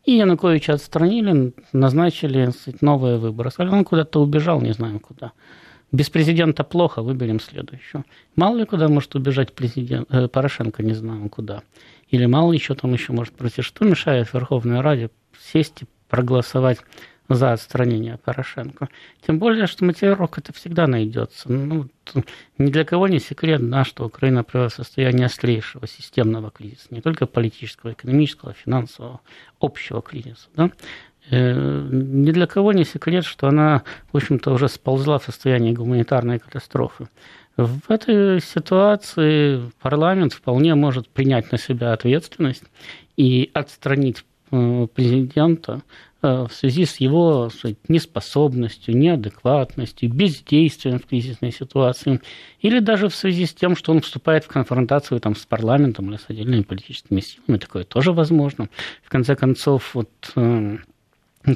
[0.03, 3.49] и Януковича отстранили, назначили новые выборы.
[3.49, 5.31] Сказали, он куда-то убежал, не знаем куда.
[5.91, 8.05] Без президента плохо, выберем следующего.
[8.35, 11.63] Мало ли куда может убежать президент, э, Порошенко, не знаем куда.
[12.09, 13.61] Или мало ли что там еще может пройти.
[13.61, 15.09] Что мешает Верховной Раде
[15.51, 16.79] сесть и проголосовать
[17.29, 18.89] за отстранение Порошенко.
[19.25, 21.51] Тем более, что материалок это всегда найдется.
[21.51, 21.87] Ну,
[22.57, 27.27] ни для кого не секрет, да, что Украина привела состояние острейшего системного кризиса, не только
[27.27, 29.21] политического, экономического, финансового,
[29.59, 30.47] общего кризиса.
[30.55, 30.71] Да?
[31.31, 36.39] Э, ни для кого не секрет, что она, в общем-то, уже сползла в состояние гуманитарной
[36.39, 37.07] катастрофы.
[37.57, 42.63] В этой ситуации парламент вполне может принять на себя ответственность
[43.17, 45.81] и отстранить э, президента
[46.21, 52.21] э, в связи с его сказать, неспособностью, неадекватностью, бездействием в кризисной ситуации,
[52.61, 56.17] или даже в связи с тем, что он вступает в конфронтацию там, с парламентом или
[56.17, 57.57] с отдельными политическими силами.
[57.59, 58.69] Такое тоже возможно.
[59.03, 60.09] В конце концов, вот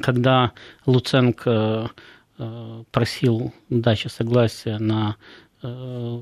[0.02, 0.52] когда
[0.86, 1.90] Луценко
[2.38, 5.16] э, просил дачи согласия на
[5.62, 6.20] э,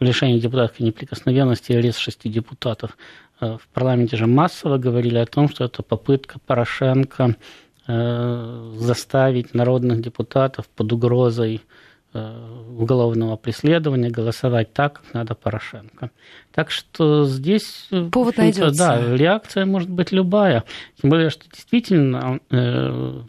[0.00, 2.96] лишение депутатской неприкосновенности и арест шести депутатов,
[3.40, 7.36] э, в парламенте же массово говорили о том, что это попытка Порошенко
[7.88, 11.85] заставить народных депутатов под угрозой Э,
[12.76, 16.10] уголовного преследования голосовать так, как надо Порошенко.
[16.52, 18.76] Так что здесь э, Повод найдется.
[18.76, 20.64] Да, реакция может быть любая.
[21.00, 23.22] Тем более, что действительно, э,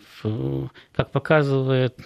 [0.95, 1.97] как показывает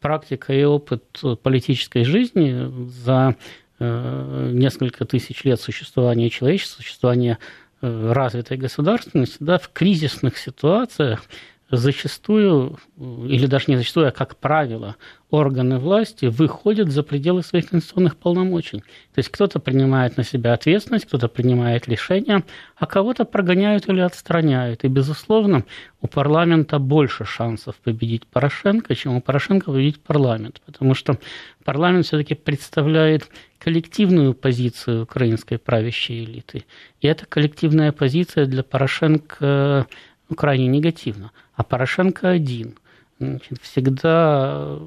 [0.00, 3.34] практика и опыт политической жизни за
[3.78, 7.38] несколько тысяч лет существования человечества, существования
[7.82, 11.24] развитой государственности, да, в кризисных ситуациях
[11.70, 14.96] зачастую, или даже не зачастую, а как правило,
[15.30, 18.78] органы власти выходят за пределы своих конституционных полномочий.
[18.78, 22.44] То есть кто-то принимает на себя ответственность, кто-то принимает решения,
[22.76, 24.84] а кого-то прогоняют или отстраняют.
[24.84, 25.64] И, безусловно,
[26.00, 30.62] у парламента больше шансов победить Порошенко, чем у Порошенко победить парламент.
[30.64, 31.18] Потому что
[31.64, 36.64] парламент все-таки представляет коллективную позицию украинской правящей элиты.
[37.00, 39.86] И эта коллективная позиция для Порошенко
[40.28, 41.30] ну, крайне негативна.
[41.54, 42.78] А Порошенко один.
[43.18, 44.78] Значит, всегда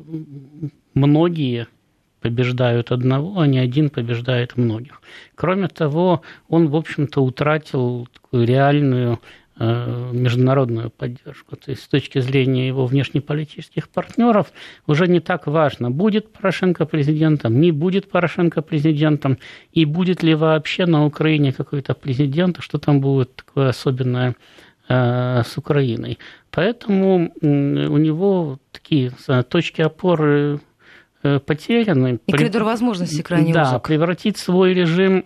[0.93, 1.67] многие
[2.21, 5.01] побеждают одного, а не один побеждает многих.
[5.35, 9.19] Кроме того, он, в общем-то, утратил такую реальную
[9.57, 11.55] э, международную поддержку.
[11.55, 14.51] То есть с точки зрения его внешнеполитических партнеров
[14.85, 19.37] уже не так важно, будет Порошенко президентом, не будет Порошенко президентом,
[19.71, 24.35] и будет ли вообще на Украине какой-то президент, что там будет такое особенное
[24.89, 26.17] с Украиной.
[26.51, 29.11] Поэтому у него такие
[29.49, 30.59] точки опоры
[31.23, 32.19] э, потеряны.
[32.25, 33.87] И коридор возможностей крайне Да, узок.
[33.87, 35.25] превратить свой режим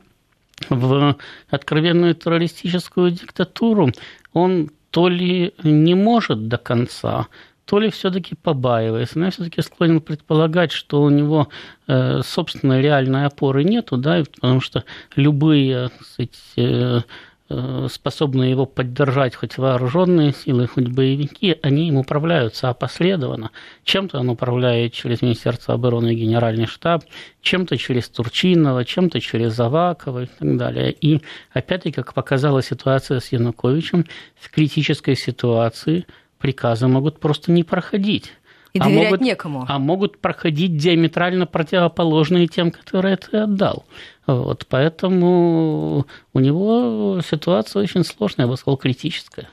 [0.69, 1.17] в
[1.49, 3.91] откровенную террористическую диктатуру
[4.34, 7.28] он то ли не может до конца,
[7.65, 9.17] то ли все-таки побаивается.
[9.17, 11.47] Но я все-таки склонен предполагать, что у него
[11.88, 14.84] э, собственной реальной опоры нету, да, потому что
[15.15, 15.89] любые
[16.58, 17.02] Э,
[17.89, 23.52] способные его поддержать хоть вооруженные силы, хоть боевики, они им управляются опосредованно.
[23.84, 27.04] Чем-то он управляет через Министерство обороны и Генеральный штаб,
[27.42, 30.92] чем-то через Турчинова, чем-то через Завакова и так далее.
[30.92, 34.06] И опять-таки, как показала ситуация с Януковичем,
[34.39, 36.06] в критической ситуации
[36.39, 38.34] приказы могут просто не проходить.
[38.74, 39.66] И а доверять могут, некому.
[39.68, 43.86] А могут проходить диаметрально противоположные тем, которые ты отдал.
[44.26, 49.48] Вот, поэтому у него ситуация очень сложная, я бы сказал, критическая.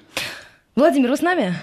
[0.75, 1.55] Владимир, вы с нами?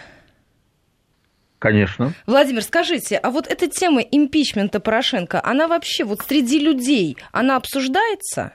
[1.58, 2.14] Конечно.
[2.28, 8.54] Владимир, скажите, а вот эта тема импичмента Порошенко, она вообще вот среди людей, она обсуждается?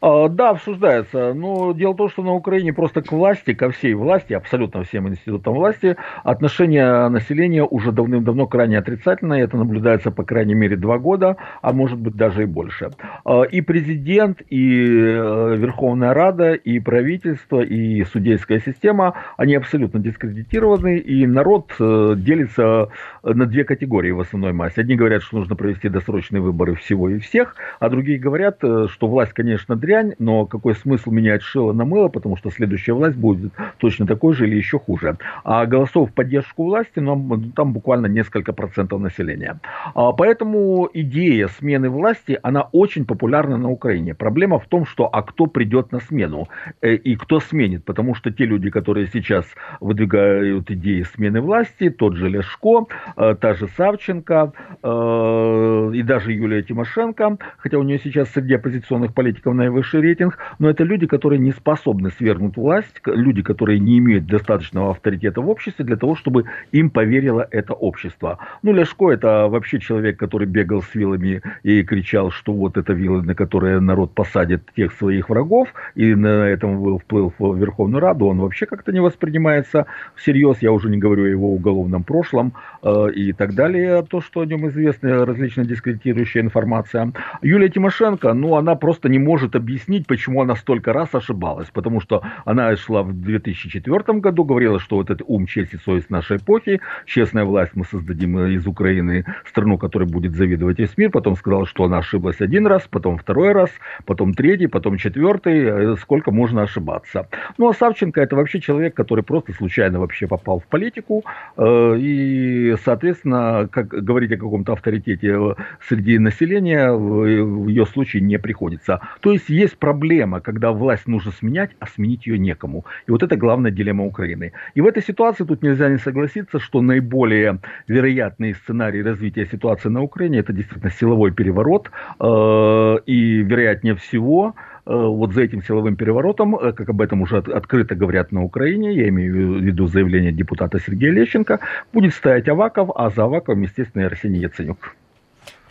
[0.00, 1.34] А, да, обсуждается.
[1.34, 5.08] Но дело в том, что на Украине просто к власти, ко всей власти, абсолютно всем
[5.08, 9.42] институтам власти, отношение населения уже давным-давно крайне отрицательное.
[9.42, 12.90] Это наблюдается по крайней мере два года, а может быть даже и больше.
[13.24, 20.98] А, и президент, и э, Верховная Рада, и правительство, и судейская система, они абсолютно дискредитированы,
[20.98, 22.88] и народ э, делится
[23.22, 24.80] на две категории в основной массе.
[24.82, 29.08] Одни говорят, что нужно провести досрочные выборы всего и всех, а другие говорят, э, что
[29.08, 33.52] власть, конечно, дрянь, но какой смысл менять шило на мыло, потому что следующая власть будет
[33.78, 35.16] точно такой же или еще хуже.
[35.44, 39.60] А голосов в поддержку власти, ну, там буквально несколько процентов населения.
[39.94, 44.14] А, поэтому идея смены власти, она очень популярна на Украине.
[44.14, 46.48] Проблема в том, что а кто придет на смену
[46.82, 49.46] э, и кто сменит, потому что те люди, которые сейчас
[49.80, 56.62] выдвигают идеи смены власти, тот же Лешко, э, та же Савченко э, и даже Юлия
[56.62, 61.52] Тимошенко, хотя у нее сейчас среди оппозиционных политиков наивысший рейтинг, но это люди, которые не
[61.52, 66.90] способны свергнуть власть, люди, которые не имеют достаточного авторитета в обществе для того, чтобы им
[66.90, 68.38] поверило это общество.
[68.62, 73.22] Ну, Ляшко это вообще человек, который бегал с вилами и кричал, что вот это вилы,
[73.22, 78.38] на которые народ посадит тех своих врагов, и на этом вплыл в Верховную Раду, он
[78.38, 83.32] вообще как-то не воспринимается всерьез, я уже не говорю о его уголовном прошлом э, и
[83.32, 87.12] так далее, то, что о нем известно, различная дискредитирующая информация.
[87.42, 89.67] Юлия Тимошенко, ну, она просто не может объяснить,
[90.06, 95.10] почему она столько раз ошибалась, потому что она шла в 2004 году, говорила, что вот
[95.10, 100.08] это ум, честь и совесть нашей эпохи, честная власть мы создадим из Украины страну, которая
[100.08, 103.70] будет завидовать весь мир, потом сказала, что она ошиблась один раз, потом второй раз,
[104.04, 107.28] потом третий, потом четвертый, э, сколько можно ошибаться.
[107.58, 111.24] Ну, а Савченко это вообще человек, который просто случайно вообще попал в политику,
[111.56, 115.56] э, и, соответственно, как говорить о каком-то авторитете
[115.88, 119.00] среди населения в ее случае не приходится.
[119.20, 122.84] То есть есть проблема, когда власть нужно сменять, а сменить ее некому.
[123.06, 124.52] И вот это главная дилемма Украины.
[124.74, 130.02] И в этой ситуации тут нельзя не согласиться, что наиболее вероятный сценарий развития ситуации на
[130.02, 131.90] Украине это действительно силовой переворот.
[132.20, 134.54] Э, и вероятнее всего
[134.86, 138.94] э, вот за этим силовым переворотом, э, как об этом уже открыто говорят на Украине,
[138.94, 141.60] я имею в виду заявление депутата Сергея Лещенко,
[141.92, 144.94] будет стоять Аваков, а за Аваковым, естественно, и Арсений Яценюк.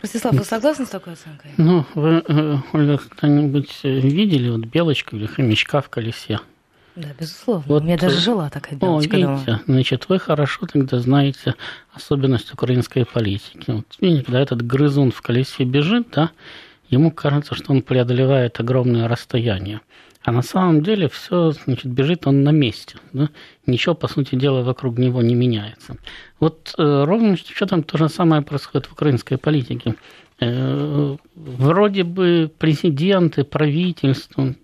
[0.02, 1.52] Ростислав, вы согласны с такой оценкой?
[1.56, 2.22] Ну, вы,
[2.72, 6.40] Ольга, когда-нибудь видели вот белочку или хомячка в колесе?
[6.94, 7.64] Да, безусловно.
[7.68, 9.62] Вот, У меня даже жила такая белочка о, видите, дома.
[9.66, 11.54] Значит, вы хорошо тогда знаете
[11.92, 13.64] особенность украинской политики.
[13.68, 16.30] Вот, видите, когда этот грызун в колесе бежит, да,
[16.90, 19.80] ему кажется, что он преодолевает огромное расстояние.
[20.22, 22.96] А на самом деле все, значит, бежит он на месте.
[23.12, 23.30] Да?
[23.66, 25.96] Ничего, по сути дела, вокруг него не меняется.
[26.40, 27.36] Вот э, ровно
[27.68, 29.94] там то же самое происходит в украинской политике.
[30.40, 34.54] Э, вроде бы президенты, правительство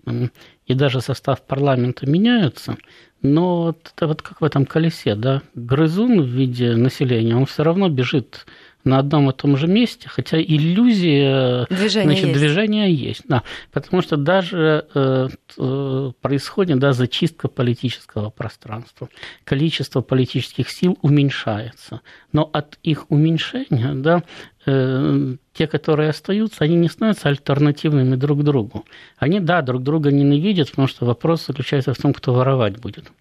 [0.65, 2.77] и даже состав парламента меняются,
[3.21, 7.63] но вот это вот как в этом колесе, да, грызун в виде населения, он все
[7.63, 8.45] равно бежит
[8.85, 12.39] на одном и том же месте, хотя иллюзия движения значит, есть.
[12.39, 19.09] Движения есть да, потому что даже э, э, происходит да, зачистка политического пространства,
[19.43, 24.23] количество политических сил уменьшается, но от их уменьшения да,
[24.65, 28.85] э, те, которые остаются, они не становятся альтернативными друг другу.
[29.17, 33.11] Они, да, друг друга ненавидят, потому что вопрос заключается в том, кто воровать будет.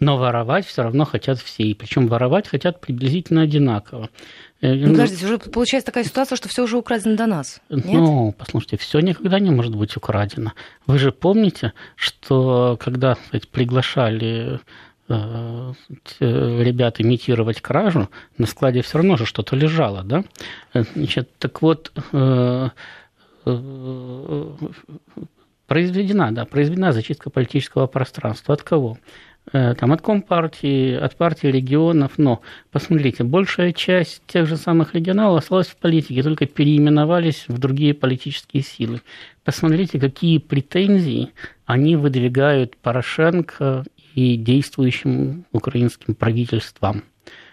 [0.00, 1.64] Но воровать все равно хотят все.
[1.64, 4.10] И причем воровать хотят приблизительно одинаково.
[4.60, 7.60] Э, ну, подождите, уже получается такая ситуация, что все уже украдено до нас.
[7.68, 7.84] Нет?
[7.84, 10.52] Ну, послушайте, все никогда не может быть украдено.
[10.86, 14.60] Вы же помните, что когда сказать, приглашали
[15.08, 15.72] э,
[16.18, 20.24] ребят имитировать кражу, на складе все равно же что-то лежало, да?
[20.74, 22.68] Значит, так вот, э,
[25.68, 28.54] произведена, да, произведена зачистка политического пространства.
[28.54, 28.98] От кого?
[29.52, 35.42] Э, там, от Компартии, от партии регионов, но посмотрите, большая часть тех же самых регионалов
[35.42, 39.00] осталась в политике, только переименовались в другие политические силы.
[39.44, 41.30] Посмотрите, какие претензии
[41.64, 43.84] они выдвигают Порошенко
[44.14, 47.04] и действующим украинским правительствам.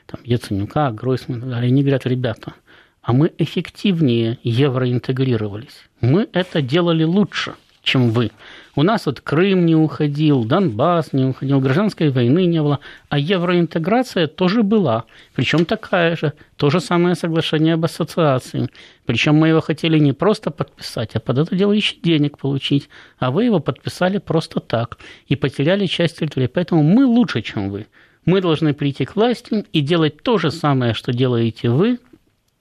[0.05, 1.69] Там Яценюка, Гройсман далее.
[1.69, 2.53] Они говорят, ребята,
[3.01, 5.84] а мы эффективнее евроинтегрировались.
[6.01, 7.53] Мы это делали лучше,
[7.85, 8.31] чем вы.
[8.75, 14.27] У нас вот Крым не уходил, Донбасс не уходил, гражданской войны не было, а евроинтеграция
[14.27, 18.69] тоже была, причем такая же, то же самое соглашение об ассоциации.
[19.05, 23.31] Причем мы его хотели не просто подписать, а под это дело еще денег получить, а
[23.31, 26.47] вы его подписали просто так и потеряли часть территории.
[26.47, 27.87] Поэтому мы лучше, чем вы.
[28.25, 31.99] Мы должны прийти к власти и делать то же самое, что делаете вы,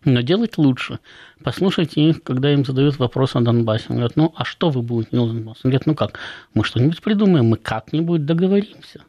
[0.04, 0.98] но делать лучше.
[1.42, 3.86] Послушайте их, когда им задают вопрос о Донбассе.
[3.88, 5.60] Они говорят, ну, а что вы будете делать с Донбассом?
[5.64, 6.18] Они говорят, ну как,
[6.54, 9.02] мы что-нибудь придумаем, мы как-нибудь договоримся.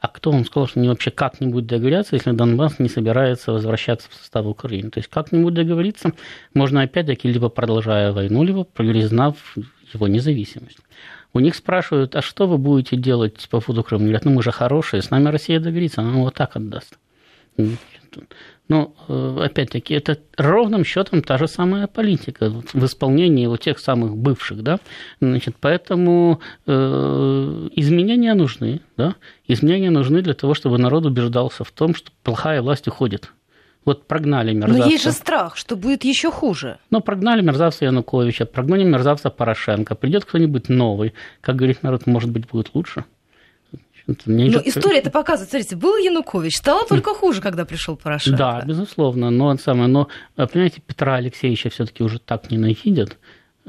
[0.00, 4.14] А кто вам сказал, что они вообще как-нибудь договорятся, если Донбасс не собирается возвращаться в
[4.14, 4.90] состав Украины?
[4.90, 6.12] То есть как-нибудь договориться
[6.52, 9.36] можно опять-таки либо продолжая войну, либо признав
[9.94, 10.78] его независимость.
[11.32, 14.04] У них спрашивают, а что вы будете делать по поводу Крыма?
[14.04, 16.98] Говорят, ну мы же хорошие, с нами Россия договорится, она вот так отдаст.
[18.68, 24.16] Но, э, опять-таки, это ровным счетом та же самая политика в исполнении вот тех самых
[24.16, 24.78] бывших, да,
[25.20, 31.94] значит, поэтому э, изменения нужны, да, изменения нужны для того, чтобы народ убеждался в том,
[31.94, 33.30] что плохая власть уходит.
[33.84, 34.82] Вот прогнали мерзавца.
[34.82, 36.78] Но есть же страх, что будет еще хуже.
[36.90, 41.12] Ну, прогнали мерзавца Януковича, прогнали мерзавца Порошенко, придет кто-нибудь новый.
[41.42, 43.04] Как говорит народ, может быть, будет лучше.
[44.06, 44.66] Но идет...
[44.66, 45.50] история это показывает.
[45.50, 48.38] Смотрите, был Янукович, стало только хуже, когда пришел Порошенко.
[48.38, 49.30] Да, безусловно.
[49.30, 53.16] Но, самое, но понимаете, Петра Алексеевича все-таки уже так ненавидят,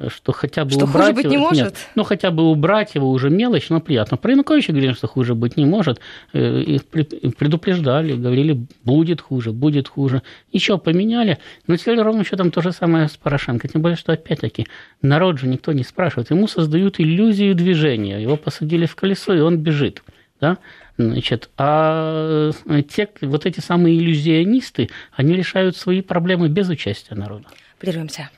[0.09, 1.63] что хотя бы что убрать хуже быть его, не может?
[1.63, 4.17] Нет, ну, хотя бы убрать его уже мелочь, но приятно.
[4.17, 6.01] Про Януковича говорили, что хуже быть не может.
[6.33, 10.21] Э, и предупреждали, говорили, будет хуже, будет хуже.
[10.51, 11.37] Еще поменяли.
[11.67, 13.69] Но теперь ровно счетом то же самое с Порошенко.
[13.69, 14.67] Тем более, что опять-таки
[15.01, 16.29] народ же никто не спрашивает.
[16.29, 18.21] Ему создают иллюзию движения.
[18.21, 20.03] Его посадили в колесо, и он бежит.
[20.41, 20.57] Да?
[20.97, 27.47] Значит, а э, те, вот эти самые иллюзионисты, они решают свои проблемы без участия народа.
[27.79, 28.29] Прервемся.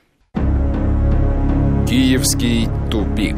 [1.87, 3.37] Киевский тупик.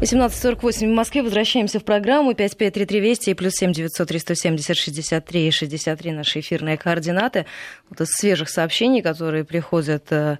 [0.00, 1.22] 18.48 в Москве.
[1.22, 6.76] Возвращаемся в программу 5533 Вести и плюс 7 900 370 63 и 63 наши эфирные
[6.76, 7.46] координаты.
[7.90, 10.38] Вот из свежих сообщений, которые приходят э,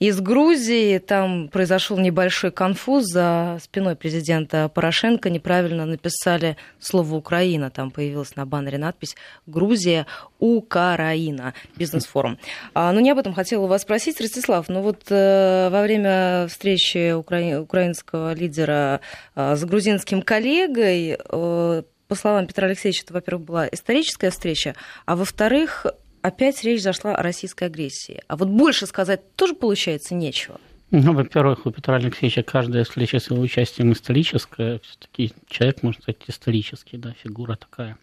[0.00, 0.98] из Грузии.
[0.98, 3.04] Там произошел небольшой конфуз.
[3.04, 7.70] За спиной президента Порошенко неправильно написали слово «Украина».
[7.70, 9.14] Там появилась на баннере надпись
[9.46, 10.06] «Грузия,
[10.38, 11.54] Украина».
[11.76, 12.38] Бизнес-форум.
[12.74, 14.68] А, но не об этом хотела вас спросить, Ростислав.
[14.68, 17.60] Ну вот э, во время встречи укра...
[17.60, 19.00] украинского лидера
[19.36, 24.74] э, с грузинским коллегой э, по словам Петра Алексеевича, это, во-первых, была историческая встреча,
[25.06, 25.86] а во-вторых,
[26.22, 28.20] опять речь зашла о российской агрессии.
[28.28, 30.60] А вот больше сказать тоже получается нечего.
[30.92, 34.80] Ну, во-первых, у Петра Алексеевича каждая встреча с его участием историческая.
[34.82, 37.96] Все-таки человек, можно сказать, исторический, да, фигура такая.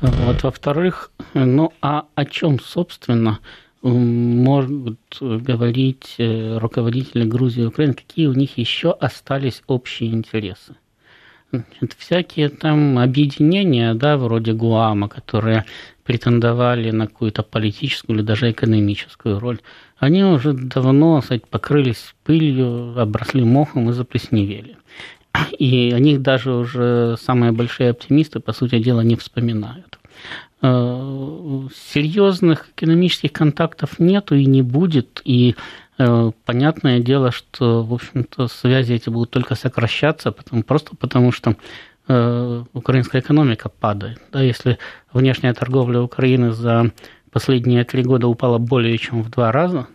[0.00, 3.40] Вот, во-вторых, ну, а о чем, собственно,
[3.82, 10.76] могут говорить э, руководители Грузии и Украины, какие у них еще остались общие интересы?
[11.50, 15.66] Значит, всякие там объединения, да, вроде ГУАМа, которые
[16.04, 19.60] претендовали на какую-то политическую или даже экономическую роль,
[19.98, 24.76] они уже давно кстати, покрылись пылью, обросли мохом и заплесневели.
[25.58, 29.98] И о них даже уже самые большие оптимисты, по сути дела, не вспоминают.
[30.60, 35.56] Э, серьезных экономических контактов нету и не будет, и
[35.98, 41.56] э, понятное дело, что, в общем-то, связи эти будут только сокращаться, потому, просто потому что
[42.08, 44.20] украинская экономика падает.
[44.32, 44.78] Да, если
[45.12, 46.90] внешняя торговля Украины за
[47.30, 49.86] последние три года упала более чем в два раза,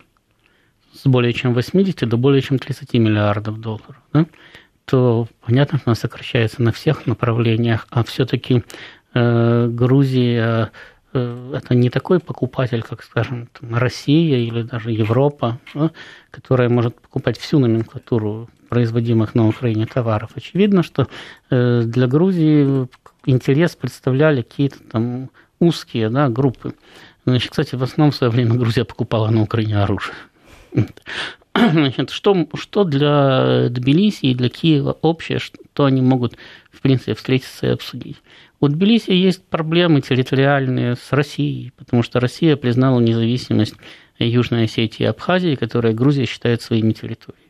[0.92, 4.26] с более чем 80 до более чем 30 миллиардов долларов, да,
[4.84, 8.64] то понятно, что она сокращается на всех направлениях, а все-таки
[9.14, 10.72] э, Грузия
[11.12, 15.90] э, это не такой покупатель, как, скажем, там, Россия или даже Европа, да,
[16.30, 20.30] которая может покупать всю номенклатуру производимых на Украине товаров.
[20.34, 21.08] Очевидно, что
[21.50, 22.88] э, для Грузии
[23.26, 26.74] интерес представляли какие-то там узкие да, группы.
[27.24, 30.14] Значит, кстати, в основном в свое время Грузия покупала на Украине оружие.
[31.54, 36.36] Значит, что, что для Тбилиси и для Киева общее, что они могут,
[36.70, 38.16] в принципе, встретиться и обсудить?
[38.60, 43.76] У Тбилиси есть проблемы территориальные с Россией, потому что Россия признала независимость
[44.18, 47.47] Южной Осетии и Абхазии, которые Грузия считает своими территориями.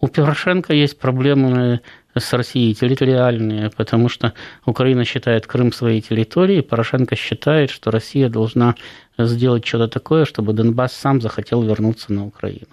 [0.00, 1.80] У Порошенко есть проблемы
[2.14, 4.34] с Россией территориальные, потому что
[4.66, 8.74] Украина считает Крым своей территорией, Порошенко считает, что Россия должна
[9.18, 12.68] сделать что-то такое, чтобы Донбасс сам захотел вернуться на Украину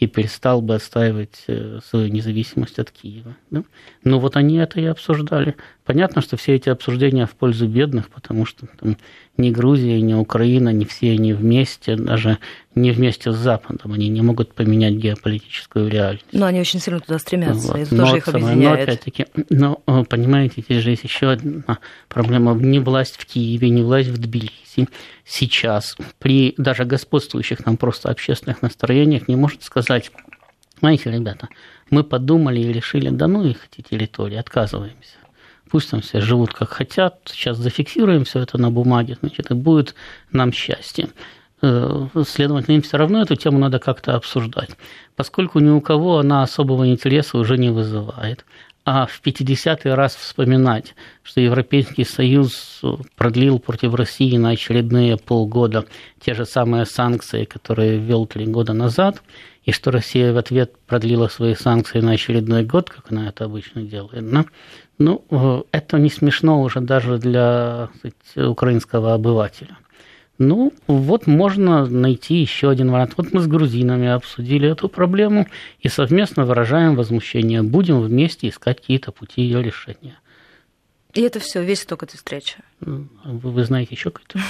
[0.00, 3.36] и перестал бы отстаивать э, свою независимость от Киева.
[3.50, 3.64] Да?
[4.02, 5.56] Но вот они это и обсуждали.
[5.84, 8.96] Понятно, что все эти обсуждения в пользу бедных, потому что там,
[9.36, 12.38] ни Грузия, ни Украина, ни все они вместе, даже
[12.74, 16.26] не вместе с Западом, они не могут поменять геополитическую реальность.
[16.32, 17.76] Но они очень сильно туда стремятся, вот.
[17.78, 18.78] это но тоже их объединяет.
[18.78, 21.78] Но опять-таки, но, э, понимаете, здесь же есть еще одна
[22.08, 22.54] проблема.
[22.54, 24.88] Не власть в Киеве, не власть в Тбилиси
[25.24, 30.10] сейчас при даже господствующих нам просто общественных настроениях не может сказать,
[30.80, 31.48] знаете, ребята,
[31.90, 35.19] мы подумали и решили, да ну их эти территории, отказываемся
[35.70, 39.94] пусть там все живут как хотят, сейчас зафиксируем все это на бумаге, значит, и будет
[40.32, 41.08] нам счастье.
[41.62, 44.70] Э, следовательно, им все равно эту тему надо как-то обсуждать,
[45.14, 48.44] поскольку ни у кого она особого интереса уже не вызывает.
[48.86, 52.80] А в 50-й раз вспоминать, что Европейский Союз
[53.14, 55.84] продлил против России на очередные полгода
[56.18, 59.22] те же самые санкции, которые ввел три года назад,
[59.64, 63.82] и что Россия в ответ продлила свои санкции на очередной год, как она это обычно
[63.82, 64.22] делает.
[64.22, 64.46] Но,
[64.98, 69.76] ну, э, это не смешно уже даже для сказать, украинского обывателя.
[70.38, 73.12] Ну, вот можно найти еще один вариант.
[73.18, 75.46] Вот мы с грузинами обсудили эту проблему
[75.80, 77.62] и совместно выражаем возмущение.
[77.62, 80.18] Будем вместе искать какие-то пути ее решения.
[81.12, 82.56] И это все, весь итог этой встречи.
[82.80, 84.40] Вы, вы знаете еще какой-то?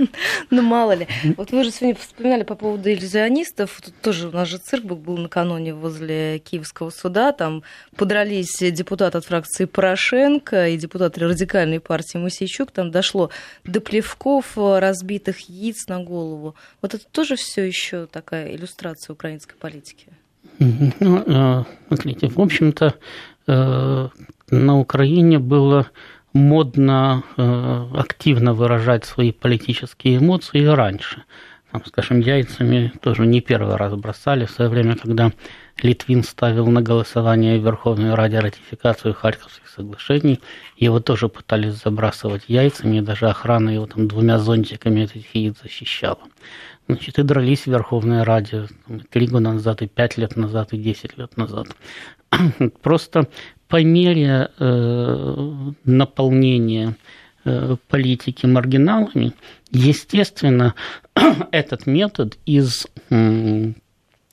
[0.50, 1.06] Ну, мало ли.
[1.36, 3.80] Вот вы же сегодня вспоминали по поводу иллюзионистов.
[3.84, 7.32] Тут тоже у нас же цирк был накануне возле Киевского суда.
[7.32, 7.62] Там
[7.96, 12.70] подрались депутат от фракции Порошенко и депутат радикальной партии Мусейчук.
[12.70, 13.30] Там дошло
[13.64, 16.54] до плевков, разбитых яиц на голову.
[16.82, 20.08] Вот это тоже все еще такая иллюстрация украинской политики.
[20.58, 22.94] Ну, э, смотрите, в общем-то,
[23.46, 24.08] э,
[24.50, 25.90] на Украине было
[26.32, 31.24] модно э, активно выражать свои политические эмоции раньше.
[31.72, 34.44] Там, скажем, яйцами тоже не первый раз бросали.
[34.44, 35.30] В свое время, когда
[35.80, 40.40] Литвин ставил на голосование Верховной Раде ратификацию Харьковских соглашений,
[40.76, 46.18] его тоже пытались забрасывать яйцами, и даже охрана его там двумя зонтиками этих яиц защищала.
[46.88, 48.66] Значит, и дрались в Верховной Раде
[49.10, 51.68] три года назад, и пять лет назад, и десять лет назад.
[52.82, 53.28] Просто
[53.70, 56.96] по мере э, наполнения
[57.44, 59.32] э, политики маргиналами,
[59.70, 60.74] естественно,
[61.52, 63.72] этот метод из э,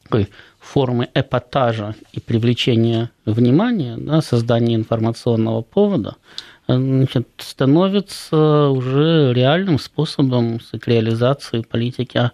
[0.04, 0.30] такой
[0.60, 6.16] формы эпатажа и привлечения внимания, да, создания информационного повода,
[6.68, 12.18] значит, становится уже реальным способом реализации политики.
[12.18, 12.32] А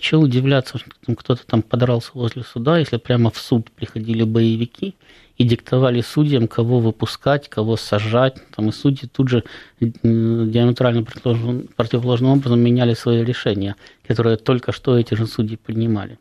[0.00, 4.94] что удивляться, что кто-то там подрался возле суда, если прямо в суд приходили боевики–
[5.42, 8.36] и диктовали судьям, кого выпускать, кого сажать.
[8.54, 9.44] Там, и судьи тут же
[9.80, 13.74] диаметрально противоположным образом меняли свои решения,
[14.06, 16.18] которые только что эти же судьи принимали.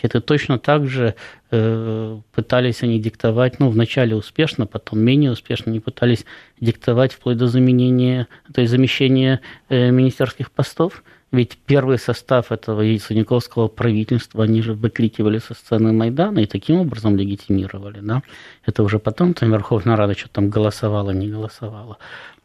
[0.00, 1.16] Это точно так же
[1.50, 6.24] э, пытались они диктовать, ну, вначале успешно, потом менее успешно, они пытались
[6.60, 11.02] диктовать вплоть до заменения, то есть замещения э, министерских постов–
[11.32, 17.16] ведь первый состав этого яйцениковского правительства, они же выкрикивали со сцены Майдана и таким образом
[17.16, 18.00] легитимировали.
[18.00, 18.22] Да?
[18.64, 21.98] Это уже потом там Верховная Рада что-то там голосовала, не голосовала.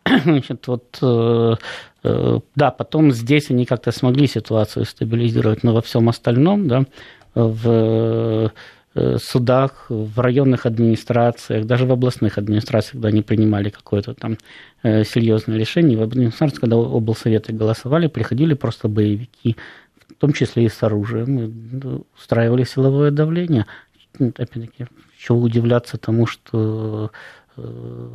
[0.23, 1.55] Значит, вот, э,
[2.03, 6.85] э, да, потом здесь они как-то смогли ситуацию стабилизировать, но во всем остальном, да,
[7.35, 8.51] в
[8.93, 14.37] судах, в районных администрациях, даже в областных администрациях, когда они принимали какое-то там
[14.83, 19.55] э, серьезное решение, в администрации, когда облсоветы голосовали, приходили просто боевики,
[20.09, 23.65] в том числе и с оружием, и устраивали силовое давление.
[24.19, 24.87] Опять-таки,
[25.17, 27.11] чего удивляться тому, что
[27.55, 28.09] э,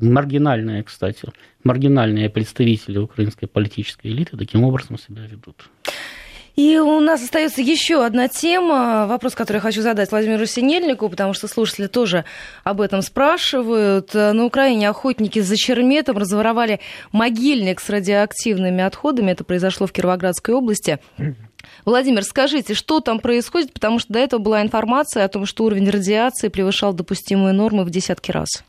[0.00, 1.28] маргинальные, кстати,
[1.62, 5.70] маргинальные представители украинской политической элиты таким образом себя ведут.
[6.56, 11.34] И у нас остается еще одна тема, вопрос, который я хочу задать Владимиру Синельнику, потому
[11.34, 12.24] что слушатели тоже
[12.64, 14.14] об этом спрашивают.
[14.14, 16.80] На Украине охотники за черметом разворовали
[17.12, 19.32] могильник с радиоактивными отходами.
[19.32, 20.98] Это произошло в Кировоградской области.
[21.84, 25.90] Владимир, скажите, что там происходит, потому что до этого была информация о том, что уровень
[25.90, 28.64] радиации превышал допустимые нормы в десятки раз.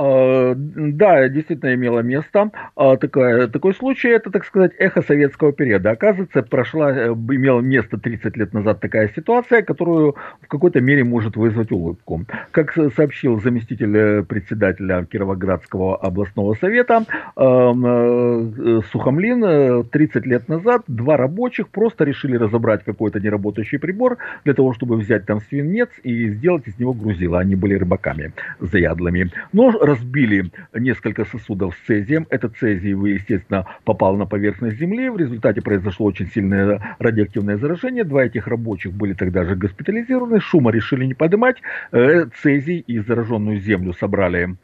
[0.00, 5.90] А, да, действительно имело место а, такое, такой случай, это, так сказать, эхо советского периода.
[5.90, 11.36] Оказывается, прошла, э, имела место 30 лет назад такая ситуация, которую в какой-то мере может
[11.36, 12.24] вызвать улыбку.
[12.50, 17.04] Как сообщил заместитель э, председателя Кировоградского областного совета
[17.36, 24.72] э, Сухомлин, 30 лет назад два рабочих просто решили разобрать какой-то неработающий прибор для того,
[24.72, 27.38] чтобы взять там свинец и сделать из него грузило.
[27.38, 29.30] Они были рыбаками заядлыми.
[29.52, 32.26] Но разбили несколько сосудов с цезием.
[32.30, 35.08] Этот цезий, естественно, попал на поверхность Земли.
[35.08, 38.04] В результате произошло очень сильное радиоактивное заражение.
[38.04, 40.40] Два этих рабочих были тогда же госпитализированы.
[40.40, 41.56] Шума решили не поднимать.
[41.92, 44.56] Э, цезий и зараженную Землю собрали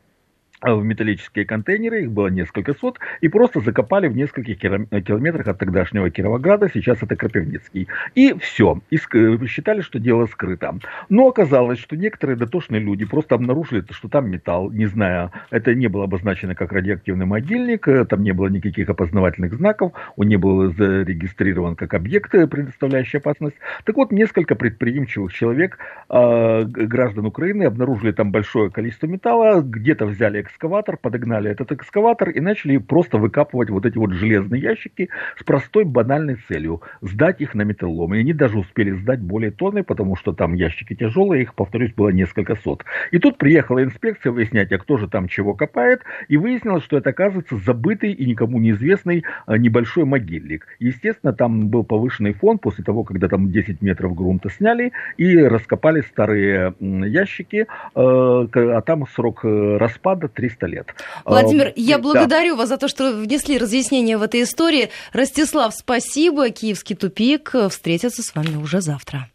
[0.62, 6.10] в металлические контейнеры, их было несколько сот, и просто закопали в нескольких километрах от тогдашнего
[6.10, 7.88] Кировограда, сейчас это Кропивницкий.
[8.14, 8.98] И все, и
[9.46, 10.78] считали, что дело скрыто.
[11.08, 15.88] Но оказалось, что некоторые дотошные люди просто обнаружили, что там металл, не зная, это не
[15.88, 20.72] было обозначено как радиоактивный могильник, э, там не было никаких опознавательных знаков, он не был
[20.72, 23.56] зарегистрирован как объект, э, предоставляющий опасность.
[23.84, 25.78] Так вот, несколько предприимчивых человек,
[26.08, 32.40] э, граждан Украины, обнаружили там большое количество металла, где-то взяли экскаватор, подогнали этот экскаватор и
[32.40, 37.62] начали просто выкапывать вот эти вот железные ящики с простой банальной целью– сдать их на
[37.62, 38.14] металлолом.
[38.14, 42.10] И они даже успели сдать более тонны, потому что там ящики тяжелые, их, повторюсь, было
[42.10, 42.84] несколько сот.
[43.10, 47.10] И тут приехала инспекция выяснять, а кто же там чего копает, и выяснилось, что это,
[47.10, 50.66] оказывается, забытый и никому неизвестный а, небольшой могильник.
[50.78, 56.00] Естественно, там был повышенный фон после того, когда там 10 метров грунта сняли и раскопали
[56.00, 60.94] старые ящики, а, а там срок э, распада 300 лет.
[61.24, 62.58] Владимир, я благодарю да.
[62.58, 64.90] вас за то, что внесли разъяснение в этой истории.
[65.12, 66.50] Ростислав, спасибо.
[66.50, 69.28] Киевский тупик встретится с вами уже завтра.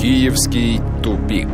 [0.00, 1.48] Киевский тупик.